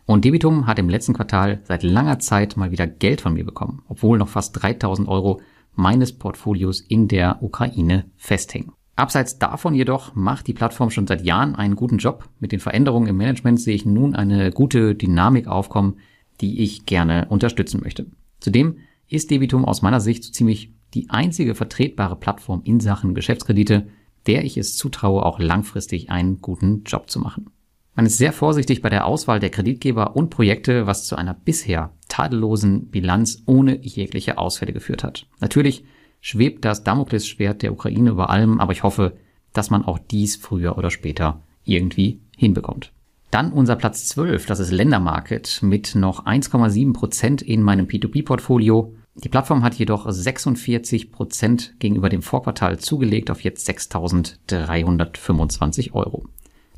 Und 0.05 0.25
Debitum 0.25 0.67
hat 0.67 0.81
im 0.81 0.89
letzten 0.89 1.15
Quartal 1.15 1.61
seit 1.65 1.85
langer 1.85 2.19
Zeit 2.19 2.57
mal 2.57 2.73
wieder 2.73 2.87
Geld 2.87 3.21
von 3.21 3.35
mir 3.35 3.45
bekommen, 3.45 3.83
obwohl 3.89 4.19
noch 4.19 4.29
fast 4.29 4.61
3000 4.61 5.09
Euro 5.09 5.41
meines 5.75 6.13
Portfolios 6.13 6.81
in 6.81 7.09
der 7.09 7.43
Ukraine 7.43 8.07
festhängen. 8.17 8.73
Abseits 8.97 9.39
davon 9.39 9.75
jedoch 9.75 10.15
macht 10.15 10.49
die 10.49 10.53
Plattform 10.53 10.91
schon 10.91 11.07
seit 11.07 11.25
Jahren 11.25 11.55
einen 11.55 11.77
guten 11.77 11.99
Job. 11.99 12.29
Mit 12.41 12.53
den 12.53 12.61
Veränderungen 12.61 13.07
im 13.07 13.17
Management 13.17 13.61
sehe 13.61 13.75
ich 13.75 13.87
nun 13.87 14.15
eine 14.15 14.51
gute 14.51 14.95
Dynamik 14.95 15.47
aufkommen, 15.47 15.99
die 16.41 16.61
ich 16.61 16.85
gerne 16.85 17.27
unterstützen 17.31 17.81
möchte. 17.83 18.07
Zudem 18.41 18.79
ist 19.09 19.31
Debitum 19.31 19.65
aus 19.65 19.81
meiner 19.81 20.01
Sicht 20.01 20.25
so 20.25 20.33
ziemlich 20.33 20.73
die 20.95 21.11
einzige 21.11 21.55
vertretbare 21.55 22.17
Plattform 22.17 22.63
in 22.65 22.81
Sachen 22.81 23.15
Geschäftskredite, 23.15 23.87
der 24.27 24.45
ich 24.45 24.57
es 24.57 24.77
zutraue, 24.77 25.25
auch 25.25 25.39
langfristig 25.39 26.11
einen 26.11 26.41
guten 26.41 26.85
Job 26.85 27.11
zu 27.11 27.19
machen. 27.19 27.51
Man 27.95 28.07
ist 28.07 28.17
sehr 28.17 28.33
vorsichtig 28.33 28.81
bei 28.81 28.89
der 28.89 29.07
Auswahl 29.07 29.39
der 29.39 29.51
Kreditgeber 29.51 30.17
und 30.17 30.31
Projekte, 30.31 30.87
was 30.87 31.05
zu 31.05 31.17
einer 31.17 31.35
bisher 31.35 31.93
tadellosen 32.09 32.89
Bilanz 32.89 33.43
ohne 33.47 33.79
jegliche 33.85 34.39
Ausfälle 34.39 34.73
geführt 34.73 35.05
hat. 35.05 35.27
Natürlich 35.41 35.85
schwebt 36.21 36.65
das 36.65 36.85
Damoklesschwert 36.85 37.63
der 37.63 37.73
Ukraine 37.73 38.11
über 38.11 38.31
allem, 38.31 38.61
aber 38.61 38.73
ich 38.73 38.83
hoffe, 38.83 39.19
dass 39.53 39.69
man 39.69 39.85
auch 39.85 39.99
dies 39.99 40.37
früher 40.37 40.79
oder 40.79 40.91
später 40.91 41.43
irgendwie 41.65 42.21
hinbekommt. 42.37 42.93
Dann 43.31 43.53
unser 43.53 43.77
Platz 43.77 44.07
12, 44.09 44.47
das 44.47 44.61
ist 44.61 44.71
Ländermarket 44.73 45.61
mit 45.63 45.95
noch 45.95 46.27
1,7 46.27 46.93
Prozent 46.93 47.43
in 47.43 47.63
meinem 47.63 47.87
P2P-Portfolio. 47.87 48.95
Die 49.15 49.29
Plattform 49.29 49.63
hat 49.63 49.75
jedoch 49.75 50.11
46 50.11 51.13
Prozent 51.13 51.75
gegenüber 51.79 52.09
dem 52.09 52.23
Vorquartal 52.23 52.79
zugelegt 52.79 53.31
auf 53.31 53.43
jetzt 53.43 53.69
6.325 53.69 55.93
Euro. 55.93 56.25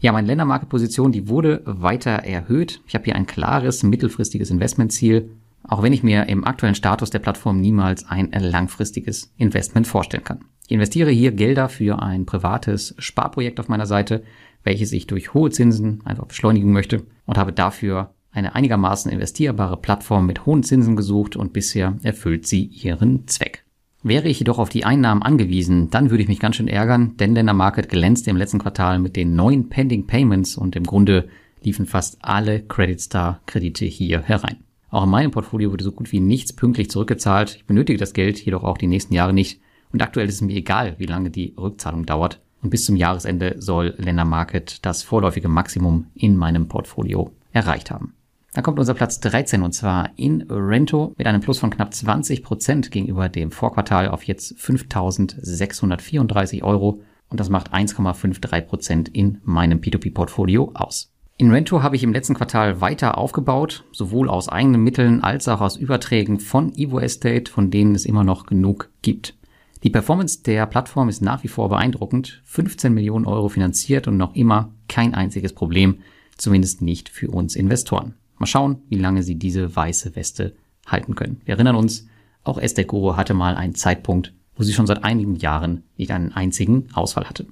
Ja, 0.00 0.10
meine 0.12 0.26
Ländermarket-Position, 0.26 1.12
die 1.12 1.28
wurde 1.28 1.62
weiter 1.64 2.10
erhöht. 2.10 2.82
Ich 2.86 2.94
habe 2.94 3.04
hier 3.04 3.16
ein 3.16 3.26
klares 3.26 3.84
mittelfristiges 3.84 4.50
Investmentziel 4.50 5.30
auch 5.66 5.82
wenn 5.82 5.92
ich 5.92 6.02
mir 6.02 6.28
im 6.28 6.44
aktuellen 6.44 6.74
Status 6.74 7.10
der 7.10 7.18
Plattform 7.18 7.60
niemals 7.60 8.08
ein 8.08 8.30
langfristiges 8.32 9.32
Investment 9.36 9.86
vorstellen 9.86 10.24
kann. 10.24 10.44
Ich 10.66 10.72
investiere 10.72 11.10
hier 11.10 11.32
Gelder 11.32 11.68
für 11.68 12.02
ein 12.02 12.26
privates 12.26 12.94
Sparprojekt 12.98 13.60
auf 13.60 13.68
meiner 13.68 13.86
Seite, 13.86 14.22
welches 14.62 14.92
ich 14.92 15.06
durch 15.06 15.34
hohe 15.34 15.50
Zinsen 15.50 16.00
einfach 16.04 16.26
beschleunigen 16.26 16.72
möchte 16.72 17.02
und 17.26 17.38
habe 17.38 17.52
dafür 17.52 18.13
eine 18.34 18.54
einigermaßen 18.54 19.10
investierbare 19.10 19.76
Plattform 19.76 20.26
mit 20.26 20.44
hohen 20.44 20.62
Zinsen 20.62 20.96
gesucht 20.96 21.36
und 21.36 21.52
bisher 21.52 21.96
erfüllt 22.02 22.46
sie 22.46 22.64
ihren 22.64 23.26
Zweck. 23.28 23.64
Wäre 24.02 24.28
ich 24.28 24.38
jedoch 24.38 24.58
auf 24.58 24.68
die 24.68 24.84
Einnahmen 24.84 25.22
angewiesen, 25.22 25.88
dann 25.88 26.10
würde 26.10 26.22
ich 26.22 26.28
mich 26.28 26.40
ganz 26.40 26.56
schön 26.56 26.68
ärgern, 26.68 27.16
denn 27.16 27.34
Länder 27.34 27.54
Market 27.54 27.88
glänzte 27.88 28.28
im 28.28 28.36
letzten 28.36 28.58
Quartal 28.58 28.98
mit 28.98 29.16
den 29.16 29.34
neuen 29.34 29.70
Pending 29.70 30.06
Payments 30.06 30.58
und 30.58 30.76
im 30.76 30.84
Grunde 30.84 31.28
liefen 31.62 31.86
fast 31.86 32.18
alle 32.20 32.60
Credit 32.60 33.00
Star 33.00 33.40
Kredite 33.46 33.86
hier 33.86 34.20
herein. 34.20 34.58
Auch 34.90 35.04
in 35.04 35.10
meinem 35.10 35.30
Portfolio 35.30 35.72
wurde 35.72 35.84
so 35.84 35.92
gut 35.92 36.12
wie 36.12 36.20
nichts 36.20 36.52
pünktlich 36.52 36.90
zurückgezahlt. 36.90 37.56
Ich 37.56 37.64
benötige 37.64 37.98
das 37.98 38.12
Geld 38.12 38.38
jedoch 38.44 38.62
auch 38.62 38.78
die 38.78 38.86
nächsten 38.86 39.14
Jahre 39.14 39.32
nicht. 39.32 39.60
Und 39.92 40.02
aktuell 40.02 40.28
ist 40.28 40.34
es 40.36 40.40
mir 40.40 40.54
egal, 40.54 40.94
wie 40.98 41.06
lange 41.06 41.30
die 41.30 41.54
Rückzahlung 41.58 42.04
dauert. 42.06 42.40
Und 42.62 42.70
bis 42.70 42.84
zum 42.84 42.96
Jahresende 42.96 43.56
soll 43.58 43.94
Ländermarket 43.96 44.84
das 44.86 45.02
vorläufige 45.02 45.48
Maximum 45.48 46.06
in 46.14 46.36
meinem 46.36 46.68
Portfolio 46.68 47.32
erreicht 47.52 47.90
haben. 47.90 48.14
Dann 48.54 48.62
kommt 48.62 48.78
unser 48.78 48.94
Platz 48.94 49.18
13 49.18 49.62
und 49.62 49.72
zwar 49.72 50.10
in 50.16 50.42
Rento 50.48 51.12
mit 51.18 51.26
einem 51.26 51.40
Plus 51.40 51.58
von 51.58 51.70
knapp 51.70 51.92
20 51.92 52.44
Prozent 52.44 52.92
gegenüber 52.92 53.28
dem 53.28 53.50
Vorquartal 53.50 54.08
auf 54.08 54.22
jetzt 54.22 54.56
5.634 54.56 56.62
Euro 56.62 57.00
und 57.30 57.40
das 57.40 57.50
macht 57.50 57.74
1,53 57.74 58.60
Prozent 58.60 59.08
in 59.08 59.40
meinem 59.42 59.80
P2P-Portfolio 59.80 60.70
aus. 60.72 61.10
In 61.36 61.50
Rento 61.50 61.82
habe 61.82 61.96
ich 61.96 62.04
im 62.04 62.12
letzten 62.12 62.34
Quartal 62.34 62.80
weiter 62.80 63.18
aufgebaut, 63.18 63.82
sowohl 63.90 64.30
aus 64.30 64.48
eigenen 64.48 64.84
Mitteln 64.84 65.24
als 65.24 65.48
auch 65.48 65.60
aus 65.60 65.76
Überträgen 65.76 66.38
von 66.38 66.72
Evo 66.76 67.00
Estate, 67.00 67.50
von 67.50 67.72
denen 67.72 67.96
es 67.96 68.06
immer 68.06 68.22
noch 68.22 68.46
genug 68.46 68.88
gibt. 69.02 69.34
Die 69.82 69.90
Performance 69.90 70.44
der 70.44 70.66
Plattform 70.66 71.08
ist 71.08 71.22
nach 71.22 71.42
wie 71.42 71.48
vor 71.48 71.68
beeindruckend. 71.68 72.40
15 72.44 72.94
Millionen 72.94 73.26
Euro 73.26 73.48
finanziert 73.48 74.06
und 74.06 74.16
noch 74.16 74.36
immer 74.36 74.70
kein 74.88 75.12
einziges 75.12 75.54
Problem, 75.54 75.98
zumindest 76.36 76.82
nicht 76.82 77.08
für 77.08 77.32
uns 77.32 77.56
Investoren. 77.56 78.14
Mal 78.38 78.46
schauen, 78.46 78.78
wie 78.88 78.98
lange 78.98 79.22
sie 79.22 79.36
diese 79.36 79.74
weiße 79.74 80.16
Weste 80.16 80.54
halten 80.86 81.14
können. 81.14 81.40
Wir 81.44 81.54
erinnern 81.54 81.76
uns, 81.76 82.06
auch 82.42 82.58
Estate 82.58 82.86
Guru 82.86 83.16
hatte 83.16 83.34
mal 83.34 83.56
einen 83.56 83.74
Zeitpunkt, 83.74 84.34
wo 84.56 84.62
sie 84.62 84.72
schon 84.72 84.86
seit 84.86 85.04
einigen 85.04 85.36
Jahren 85.36 85.84
nicht 85.96 86.10
einen 86.10 86.32
einzigen 86.32 86.88
Ausfall 86.92 87.28
hatte. 87.28 87.46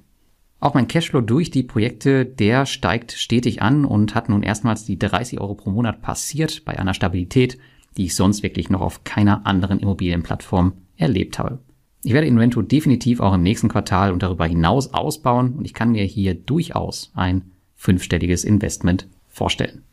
Auch 0.59 0.75
mein 0.75 0.87
Cashflow 0.87 1.19
durch 1.19 1.51
die 1.51 1.63
Projekte, 1.63 2.25
der 2.25 2.65
steigt 2.65 3.11
stetig 3.11 3.61
an 3.61 3.83
und 3.83 4.15
hat 4.15 4.29
nun 4.29 4.43
erstmals 4.43 4.85
die 4.85 4.97
30 4.97 5.41
Euro 5.41 5.55
pro 5.55 5.71
Monat 5.71 6.01
passiert 6.01 6.63
bei 6.63 6.79
einer 6.79 6.93
Stabilität, 6.93 7.57
die 7.97 8.05
ich 8.05 8.15
sonst 8.15 8.43
wirklich 8.43 8.69
noch 8.69 8.81
auf 8.81 9.03
keiner 9.03 9.45
anderen 9.45 9.79
Immobilienplattform 9.79 10.73
erlebt 10.95 11.37
habe. 11.37 11.59
Ich 12.03 12.13
werde 12.13 12.27
Invento 12.27 12.61
definitiv 12.61 13.19
auch 13.19 13.33
im 13.33 13.43
nächsten 13.43 13.69
Quartal 13.69 14.11
und 14.11 14.23
darüber 14.23 14.45
hinaus 14.45 14.93
ausbauen 14.93 15.53
und 15.53 15.65
ich 15.65 15.73
kann 15.73 15.91
mir 15.91 16.03
hier 16.03 16.33
durchaus 16.33 17.11
ein 17.13 17.51
fünfstelliges 17.75 18.43
Investment 18.43 19.07
vorstellen. 19.27 19.83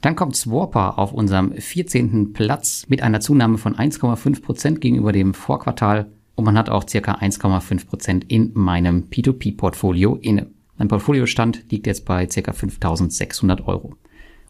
Dann 0.00 0.14
kommt 0.14 0.36
Swarper 0.36 0.98
auf 0.98 1.12
unserem 1.12 1.52
14. 1.52 2.32
Platz 2.32 2.86
mit 2.88 3.02
einer 3.02 3.20
Zunahme 3.20 3.58
von 3.58 3.74
1,5 3.74 4.42
Prozent 4.42 4.80
gegenüber 4.80 5.10
dem 5.10 5.34
Vorquartal 5.34 6.12
und 6.36 6.44
man 6.44 6.56
hat 6.56 6.70
auch 6.70 6.88
circa 6.88 7.16
1,5% 7.16 8.22
in 8.28 8.52
meinem 8.54 9.08
P2P-Portfolio 9.10 10.14
inne. 10.16 10.46
Mein 10.76 10.86
Portfoliostand 10.86 11.64
liegt 11.72 11.88
jetzt 11.88 12.04
bei 12.04 12.28
circa 12.30 12.52
5600 12.52 13.66
Euro. 13.66 13.96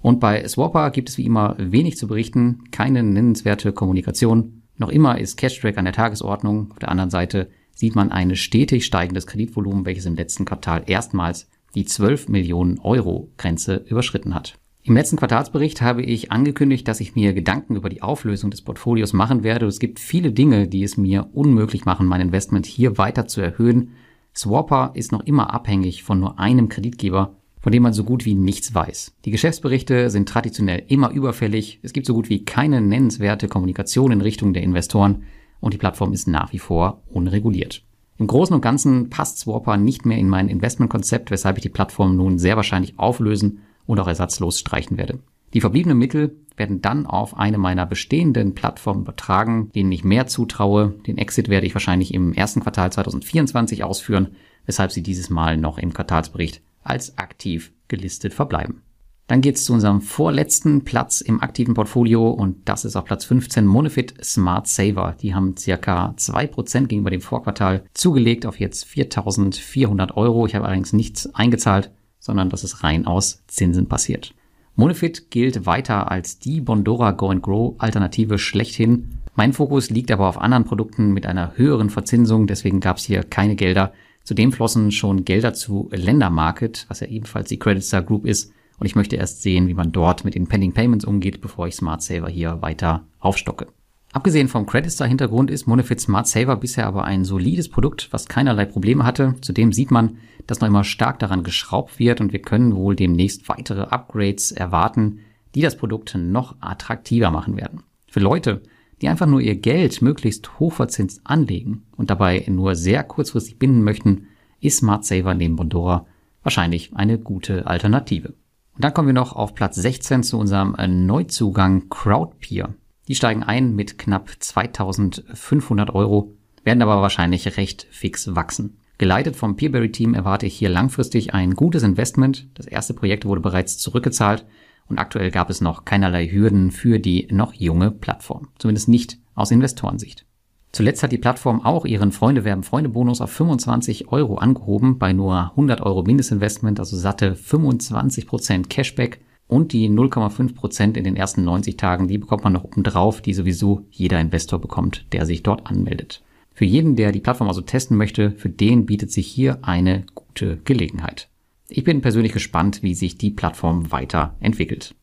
Und 0.02 0.20
bei 0.20 0.46
Swapper 0.46 0.90
gibt 0.90 1.08
es 1.08 1.16
wie 1.16 1.24
immer 1.24 1.56
wenig 1.58 1.96
zu 1.96 2.06
berichten, 2.06 2.64
keine 2.70 3.02
nennenswerte 3.02 3.72
Kommunikation. 3.72 4.62
Noch 4.76 4.90
immer 4.90 5.18
ist 5.18 5.38
Cashtrack 5.38 5.78
an 5.78 5.86
der 5.86 5.94
Tagesordnung. 5.94 6.70
Auf 6.72 6.78
der 6.78 6.90
anderen 6.90 7.10
Seite 7.10 7.48
sieht 7.72 7.94
man 7.96 8.12
ein 8.12 8.36
stetig 8.36 8.84
steigendes 8.84 9.26
Kreditvolumen, 9.26 9.86
welches 9.86 10.04
im 10.04 10.14
letzten 10.14 10.44
Quartal 10.44 10.84
erstmals 10.86 11.48
die 11.74 11.86
12 11.86 12.28
Millionen 12.28 12.78
Euro 12.80 13.30
Grenze 13.38 13.76
überschritten 13.88 14.34
hat. 14.34 14.58
Im 14.82 14.94
letzten 14.94 15.16
Quartalsbericht 15.16 15.82
habe 15.82 16.02
ich 16.02 16.32
angekündigt, 16.32 16.88
dass 16.88 17.00
ich 17.00 17.14
mir 17.14 17.34
Gedanken 17.34 17.76
über 17.76 17.88
die 17.88 18.00
Auflösung 18.00 18.50
des 18.50 18.62
Portfolios 18.62 19.12
machen 19.12 19.42
werde. 19.42 19.66
Es 19.66 19.80
gibt 19.80 20.00
viele 20.00 20.32
Dinge, 20.32 20.66
die 20.66 20.82
es 20.82 20.96
mir 20.96 21.28
unmöglich 21.34 21.84
machen, 21.84 22.06
mein 22.06 22.20
Investment 22.20 22.64
hier 22.64 22.96
weiter 22.96 23.26
zu 23.26 23.40
erhöhen. 23.40 23.90
Swapper 24.34 24.92
ist 24.94 25.12
noch 25.12 25.24
immer 25.26 25.52
abhängig 25.52 26.04
von 26.04 26.20
nur 26.20 26.38
einem 26.38 26.68
Kreditgeber, 26.68 27.36
von 27.60 27.72
dem 27.72 27.82
man 27.82 27.92
so 27.92 28.04
gut 28.04 28.24
wie 28.24 28.34
nichts 28.34 28.74
weiß. 28.74 29.16
Die 29.24 29.30
Geschäftsberichte 29.30 30.10
sind 30.10 30.28
traditionell 30.28 30.84
immer 30.86 31.10
überfällig. 31.10 31.80
Es 31.82 31.92
gibt 31.92 32.06
so 32.06 32.14
gut 32.14 32.30
wie 32.30 32.44
keine 32.44 32.80
nennenswerte 32.80 33.48
Kommunikation 33.48 34.12
in 34.12 34.20
Richtung 34.20 34.54
der 34.54 34.62
Investoren 34.62 35.24
und 35.60 35.74
die 35.74 35.78
Plattform 35.78 36.12
ist 36.12 36.28
nach 36.28 36.52
wie 36.52 36.60
vor 36.60 37.02
unreguliert. 37.08 37.82
Im 38.16 38.26
Großen 38.26 38.54
und 38.54 38.62
Ganzen 38.62 39.10
passt 39.10 39.38
Swapper 39.38 39.76
nicht 39.76 40.06
mehr 40.06 40.18
in 40.18 40.28
mein 40.28 40.48
Investmentkonzept, 40.48 41.30
weshalb 41.30 41.58
ich 41.58 41.62
die 41.62 41.68
Plattform 41.68 42.16
nun 42.16 42.38
sehr 42.38 42.56
wahrscheinlich 42.56 42.98
auflösen 42.98 43.60
und 43.88 43.98
auch 43.98 44.06
ersatzlos 44.06 44.60
streichen 44.60 44.98
werde. 44.98 45.18
Die 45.54 45.60
verbliebenen 45.60 45.98
Mittel 45.98 46.36
werden 46.56 46.82
dann 46.82 47.06
auf 47.06 47.36
eine 47.36 47.56
meiner 47.58 47.86
bestehenden 47.86 48.54
Plattformen 48.54 49.02
übertragen, 49.02 49.70
denen 49.74 49.90
ich 49.90 50.04
mehr 50.04 50.26
zutraue. 50.26 50.94
Den 51.06 51.18
Exit 51.18 51.48
werde 51.48 51.66
ich 51.66 51.74
wahrscheinlich 51.74 52.12
im 52.12 52.34
ersten 52.34 52.60
Quartal 52.60 52.92
2024 52.92 53.82
ausführen, 53.82 54.28
weshalb 54.66 54.92
sie 54.92 55.02
dieses 55.02 55.30
Mal 55.30 55.56
noch 55.56 55.78
im 55.78 55.94
Quartalsbericht 55.94 56.60
als 56.82 57.16
aktiv 57.16 57.72
gelistet 57.88 58.34
verbleiben. 58.34 58.82
Dann 59.26 59.40
geht's 59.42 59.64
zu 59.64 59.74
unserem 59.74 60.00
vorletzten 60.00 60.84
Platz 60.84 61.20
im 61.20 61.42
aktiven 61.42 61.74
Portfolio 61.74 62.30
und 62.30 62.66
das 62.66 62.86
ist 62.86 62.96
auf 62.96 63.04
Platz 63.04 63.26
15 63.26 63.66
Monofit 63.66 64.14
Smart 64.24 64.66
Saver. 64.66 65.16
Die 65.20 65.34
haben 65.34 65.54
circa 65.56 66.14
2% 66.16 66.86
gegenüber 66.86 67.10
dem 67.10 67.20
Vorquartal 67.20 67.84
zugelegt 67.92 68.46
auf 68.46 68.58
jetzt 68.58 68.86
4.400 68.86 70.14
Euro. 70.14 70.46
Ich 70.46 70.54
habe 70.54 70.64
allerdings 70.64 70.94
nichts 70.94 71.34
eingezahlt 71.34 71.90
sondern 72.18 72.50
dass 72.50 72.64
es 72.64 72.82
rein 72.82 73.06
aus 73.06 73.42
Zinsen 73.46 73.86
passiert. 73.86 74.34
Monefit 74.76 75.30
gilt 75.30 75.66
weiter 75.66 76.10
als 76.10 76.38
die 76.38 76.60
Bondora 76.60 77.10
Go 77.10 77.30
and 77.30 77.42
Grow 77.42 77.74
Alternative 77.78 78.38
schlechthin. 78.38 79.10
Mein 79.34 79.52
Fokus 79.52 79.90
liegt 79.90 80.10
aber 80.10 80.28
auf 80.28 80.40
anderen 80.40 80.64
Produkten 80.64 81.12
mit 81.12 81.26
einer 81.26 81.56
höheren 81.56 81.90
Verzinsung, 81.90 82.46
deswegen 82.46 82.80
gab 82.80 82.98
es 82.98 83.04
hier 83.04 83.24
keine 83.24 83.56
Gelder. 83.56 83.92
Zudem 84.22 84.52
flossen 84.52 84.92
schon 84.92 85.24
Gelder 85.24 85.54
zu 85.54 85.88
Ländermarket, 85.90 86.86
was 86.88 87.00
ja 87.00 87.08
ebenfalls 87.08 87.48
die 87.48 87.58
Credit 87.58 87.82
Star 87.82 88.02
Group 88.02 88.24
ist, 88.24 88.52
und 88.78 88.86
ich 88.86 88.94
möchte 88.94 89.16
erst 89.16 89.42
sehen, 89.42 89.66
wie 89.68 89.74
man 89.74 89.90
dort 89.90 90.24
mit 90.24 90.34
den 90.34 90.46
Pending 90.46 90.72
Payments 90.72 91.04
umgeht, 91.04 91.40
bevor 91.40 91.66
ich 91.66 91.74
Smart 91.74 92.02
Saver 92.02 92.28
hier 92.28 92.62
weiter 92.62 93.04
aufstocke. 93.18 93.66
Abgesehen 94.12 94.48
vom 94.48 94.64
Creditstar-Hintergrund 94.64 95.50
ist 95.50 95.66
Monefit 95.66 96.00
Smart 96.00 96.26
Saver 96.26 96.56
bisher 96.56 96.86
aber 96.86 97.04
ein 97.04 97.24
solides 97.24 97.68
Produkt, 97.68 98.08
was 98.10 98.26
keinerlei 98.26 98.64
Probleme 98.64 99.04
hatte. 99.04 99.34
Zudem 99.42 99.72
sieht 99.72 99.90
man, 99.90 100.18
dass 100.48 100.60
noch 100.60 100.66
immer 100.66 100.82
stark 100.82 101.20
daran 101.20 101.44
geschraubt 101.44 102.00
wird 102.00 102.20
und 102.20 102.32
wir 102.32 102.42
können 102.42 102.74
wohl 102.74 102.96
demnächst 102.96 103.48
weitere 103.48 103.82
Upgrades 103.82 104.50
erwarten, 104.50 105.20
die 105.54 105.60
das 105.60 105.76
Produkt 105.76 106.16
noch 106.16 106.56
attraktiver 106.60 107.30
machen 107.30 107.56
werden. 107.56 107.84
Für 108.08 108.20
Leute, 108.20 108.62
die 109.00 109.08
einfach 109.08 109.26
nur 109.26 109.40
ihr 109.40 109.56
Geld 109.56 110.02
möglichst 110.02 110.58
hochverzinst 110.58 111.20
anlegen 111.24 111.84
und 111.96 112.10
dabei 112.10 112.44
nur 112.48 112.74
sehr 112.74 113.04
kurzfristig 113.04 113.58
binden 113.58 113.84
möchten, 113.84 114.26
ist 114.60 114.78
Smart 114.78 115.04
Saver 115.04 115.34
neben 115.34 115.54
Bondora 115.54 116.06
wahrscheinlich 116.42 116.96
eine 116.96 117.18
gute 117.18 117.66
Alternative. 117.66 118.28
Und 118.74 118.84
dann 118.84 118.94
kommen 118.94 119.08
wir 119.08 119.14
noch 119.14 119.34
auf 119.34 119.54
Platz 119.54 119.76
16 119.76 120.22
zu 120.22 120.38
unserem 120.38 120.74
Neuzugang 121.06 121.88
Crowdpeer. 121.90 122.74
Die 123.06 123.14
steigen 123.14 123.42
ein 123.42 123.74
mit 123.74 123.98
knapp 123.98 124.30
2500 124.38 125.94
Euro, 125.94 126.32
werden 126.64 126.82
aber 126.82 127.02
wahrscheinlich 127.02 127.56
recht 127.56 127.86
fix 127.90 128.34
wachsen. 128.34 128.78
Geleitet 128.98 129.36
vom 129.36 129.54
Peerberry-Team 129.54 130.14
erwarte 130.14 130.46
ich 130.46 130.56
hier 130.56 130.68
langfristig 130.68 131.32
ein 131.32 131.54
gutes 131.54 131.84
Investment. 131.84 132.48
Das 132.54 132.66
erste 132.66 132.94
Projekt 132.94 133.24
wurde 133.24 133.40
bereits 133.40 133.78
zurückgezahlt 133.78 134.44
und 134.88 134.98
aktuell 134.98 135.30
gab 135.30 135.50
es 135.50 135.60
noch 135.60 135.84
keinerlei 135.84 136.26
Hürden 136.26 136.72
für 136.72 136.98
die 136.98 137.28
noch 137.30 137.54
junge 137.54 137.92
Plattform. 137.92 138.48
Zumindest 138.58 138.88
nicht 138.88 139.18
aus 139.36 139.52
Investorensicht. 139.52 140.26
Zuletzt 140.72 141.02
hat 141.04 141.12
die 141.12 141.18
Plattform 141.18 141.64
auch 141.64 141.84
ihren 141.86 142.10
Freunde 142.10 142.44
werben 142.44 142.64
Freunde 142.64 142.90
Bonus 142.90 143.20
auf 143.20 143.30
25 143.30 144.08
Euro 144.08 144.36
angehoben 144.36 144.98
bei 144.98 145.12
nur 145.12 145.50
100 145.50 145.80
Euro 145.80 146.02
Mindestinvestment, 146.02 146.80
also 146.80 146.96
satte 146.96 147.36
25 147.36 148.26
Prozent 148.26 148.68
Cashback 148.68 149.20
und 149.46 149.72
die 149.72 149.88
0,5 149.88 150.54
Prozent 150.54 150.96
in 150.96 151.04
den 151.04 151.16
ersten 151.16 151.44
90 151.44 151.76
Tagen, 151.76 152.08
die 152.08 152.18
bekommt 152.18 152.44
man 152.44 152.52
noch 152.52 152.64
obendrauf, 152.64 153.22
die 153.22 153.32
sowieso 153.32 153.86
jeder 153.90 154.20
Investor 154.20 154.60
bekommt, 154.60 155.06
der 155.12 155.24
sich 155.24 155.42
dort 155.42 155.66
anmeldet. 155.66 156.22
Für 156.58 156.64
jeden, 156.64 156.96
der 156.96 157.12
die 157.12 157.20
Plattform 157.20 157.46
also 157.46 157.60
testen 157.60 157.96
möchte, 157.96 158.32
für 158.32 158.48
den 158.48 158.84
bietet 158.84 159.12
sich 159.12 159.28
hier 159.28 159.60
eine 159.62 160.04
gute 160.16 160.56
Gelegenheit. 160.64 161.28
Ich 161.68 161.84
bin 161.84 162.00
persönlich 162.00 162.32
gespannt, 162.32 162.82
wie 162.82 162.96
sich 162.96 163.16
die 163.16 163.30
Plattform 163.30 163.92
weiterentwickelt. 163.92 164.96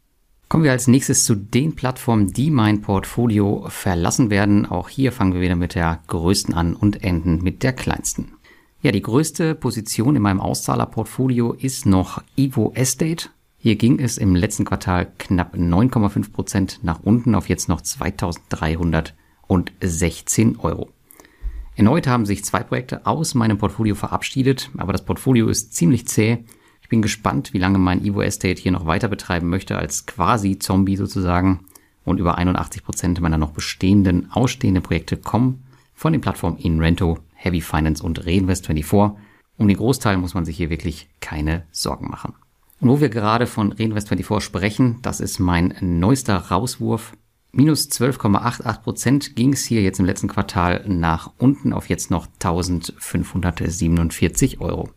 Kommen 0.50 0.66
wir 0.66 0.74
als 0.74 0.90
nächstes 0.90 1.24
zu 1.24 1.34
den 1.34 1.74
Plattformen, 1.74 2.34
die 2.34 2.52
mein 2.52 2.82
Portfolio 2.82 3.68
verlassen 3.70 4.30
werden. 4.30 4.66
Auch 4.66 4.90
hier 4.90 5.14
fangen 5.14 5.34
wir 5.34 5.40
wieder 5.40 5.56
mit 5.56 5.76
der 5.76 6.02
größten 6.08 6.54
an 6.54 6.76
und 6.76 7.06
enden 7.06 7.42
mit 7.42 7.64
der 7.64 7.72
kleinsten. 7.72 8.34
Ja, 8.82 8.92
die 8.92 9.02
größte 9.02 9.56
Position 9.56 10.18
in 10.18 10.22
meinem 10.22 10.42
Auszahlerportfolio 10.42 11.54
ist 11.54 11.86
noch 11.86 12.22
Evo 12.36 12.74
Estate. 12.76 13.30
Hier 13.58 13.78
ging 13.78 14.00
es 14.00 14.18
im 14.18 14.36
letzten 14.36 14.66
Quartal 14.66 15.08
knapp 15.20 15.56
9,5 15.56 16.34
Prozent 16.34 16.80
nach 16.84 17.00
unten 17.04 17.34
auf 17.34 17.48
jetzt 17.48 17.70
noch 17.70 17.80
2316 17.80 20.60
Euro. 20.60 20.90
Erneut 21.76 22.08
haben 22.08 22.26
sich 22.26 22.46
zwei 22.46 22.64
Projekte 22.64 23.06
aus 23.06 23.36
meinem 23.36 23.58
Portfolio 23.58 23.96
verabschiedet, 23.96 24.70
aber 24.78 24.94
das 24.94 25.04
Portfolio 25.04 25.50
ist 25.50 25.74
ziemlich 25.74 26.08
zäh. 26.08 26.38
Ich 26.82 26.88
bin 26.88 27.02
gespannt, 27.02 27.52
wie 27.52 27.58
lange 27.58 27.80
mein 27.80 28.06
Evo 28.06 28.22
Estate 28.22 28.62
hier 28.62 28.72
noch 28.72 28.86
weiter 28.86 29.10
betreiben 29.10 29.50
möchte 29.50 29.78
als 29.78 30.06
quasi 30.06 30.58
Zombie 30.58 30.96
sozusagen. 30.96 31.66
Und 32.06 32.20
über 32.20 32.38
81 32.38 32.84
Prozent 32.84 33.20
meiner 33.20 33.38
noch 33.38 33.52
bestehenden, 33.52 34.32
ausstehenden 34.32 34.84
Projekte 34.84 35.18
kommen 35.18 35.64
von 35.96 36.14
den 36.14 36.22
Plattformen 36.22 36.58
InRento, 36.58 37.20
Heavy 37.34 37.62
Finance 37.62 38.04
und 38.04 38.24
Reinvest24. 38.24 39.16
Um 39.58 39.68
den 39.68 39.78
Großteil 39.78 40.18
muss 40.18 40.34
man 40.34 40.46
sich 40.46 40.56
hier 40.56 40.70
wirklich 40.70 41.10
keine 41.20 41.64
Sorgen 41.72 42.10
machen. 42.10 42.36
Und 42.80 42.90
wo 42.90 43.02
wir 43.02 43.10
gerade 43.10 43.48
von 43.48 43.74
Reinvest24 43.74 44.42
sprechen, 44.42 45.00
das 45.02 45.20
ist 45.20 45.40
mein 45.40 45.74
neuester 45.82 46.38
Rauswurf 46.38 47.14
Minus 47.58 47.90
12,88 47.90 48.82
Prozent 48.82 49.38
ging 49.38 49.54
es 49.54 49.64
hier 49.64 49.82
jetzt 49.82 50.02
im 50.02 50.06
letzten 50.06 50.28
Quartal 50.28 50.84
nach 50.90 51.32
unten 51.38 51.72
auf 51.72 51.88
jetzt 51.88 52.12
noch 52.12 52.28
1547 52.28 54.60
Euro. 54.60 54.90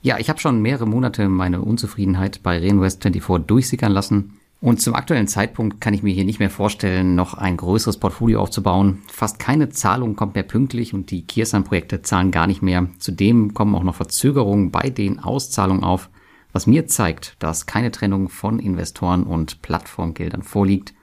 Ja, 0.00 0.18
ich 0.18 0.30
habe 0.30 0.40
schon 0.40 0.62
mehrere 0.62 0.86
Monate 0.86 1.28
meine 1.28 1.60
Unzufriedenheit 1.60 2.42
bei 2.42 2.56
Reinvest24 2.56 3.40
durchsickern 3.40 3.92
lassen. 3.92 4.38
Und 4.62 4.80
zum 4.80 4.94
aktuellen 4.94 5.28
Zeitpunkt 5.28 5.82
kann 5.82 5.92
ich 5.92 6.02
mir 6.02 6.14
hier 6.14 6.24
nicht 6.24 6.38
mehr 6.38 6.48
vorstellen, 6.48 7.16
noch 7.16 7.34
ein 7.34 7.58
größeres 7.58 7.98
Portfolio 7.98 8.40
aufzubauen. 8.40 9.02
Fast 9.08 9.38
keine 9.38 9.68
Zahlung 9.68 10.16
kommt 10.16 10.36
mehr 10.36 10.44
pünktlich 10.44 10.94
und 10.94 11.10
die 11.10 11.26
Kirsan-Projekte 11.26 12.00
zahlen 12.00 12.30
gar 12.30 12.46
nicht 12.46 12.62
mehr. 12.62 12.88
Zudem 12.98 13.52
kommen 13.52 13.74
auch 13.74 13.84
noch 13.84 13.96
Verzögerungen 13.96 14.70
bei 14.70 14.88
den 14.88 15.18
Auszahlungen 15.18 15.84
auf, 15.84 16.08
was 16.54 16.66
mir 16.66 16.86
zeigt, 16.86 17.36
dass 17.40 17.66
keine 17.66 17.90
Trennung 17.90 18.30
von 18.30 18.58
Investoren 18.58 19.24
und 19.24 19.60
Plattformgeldern 19.60 20.42
vorliegt 20.42 20.94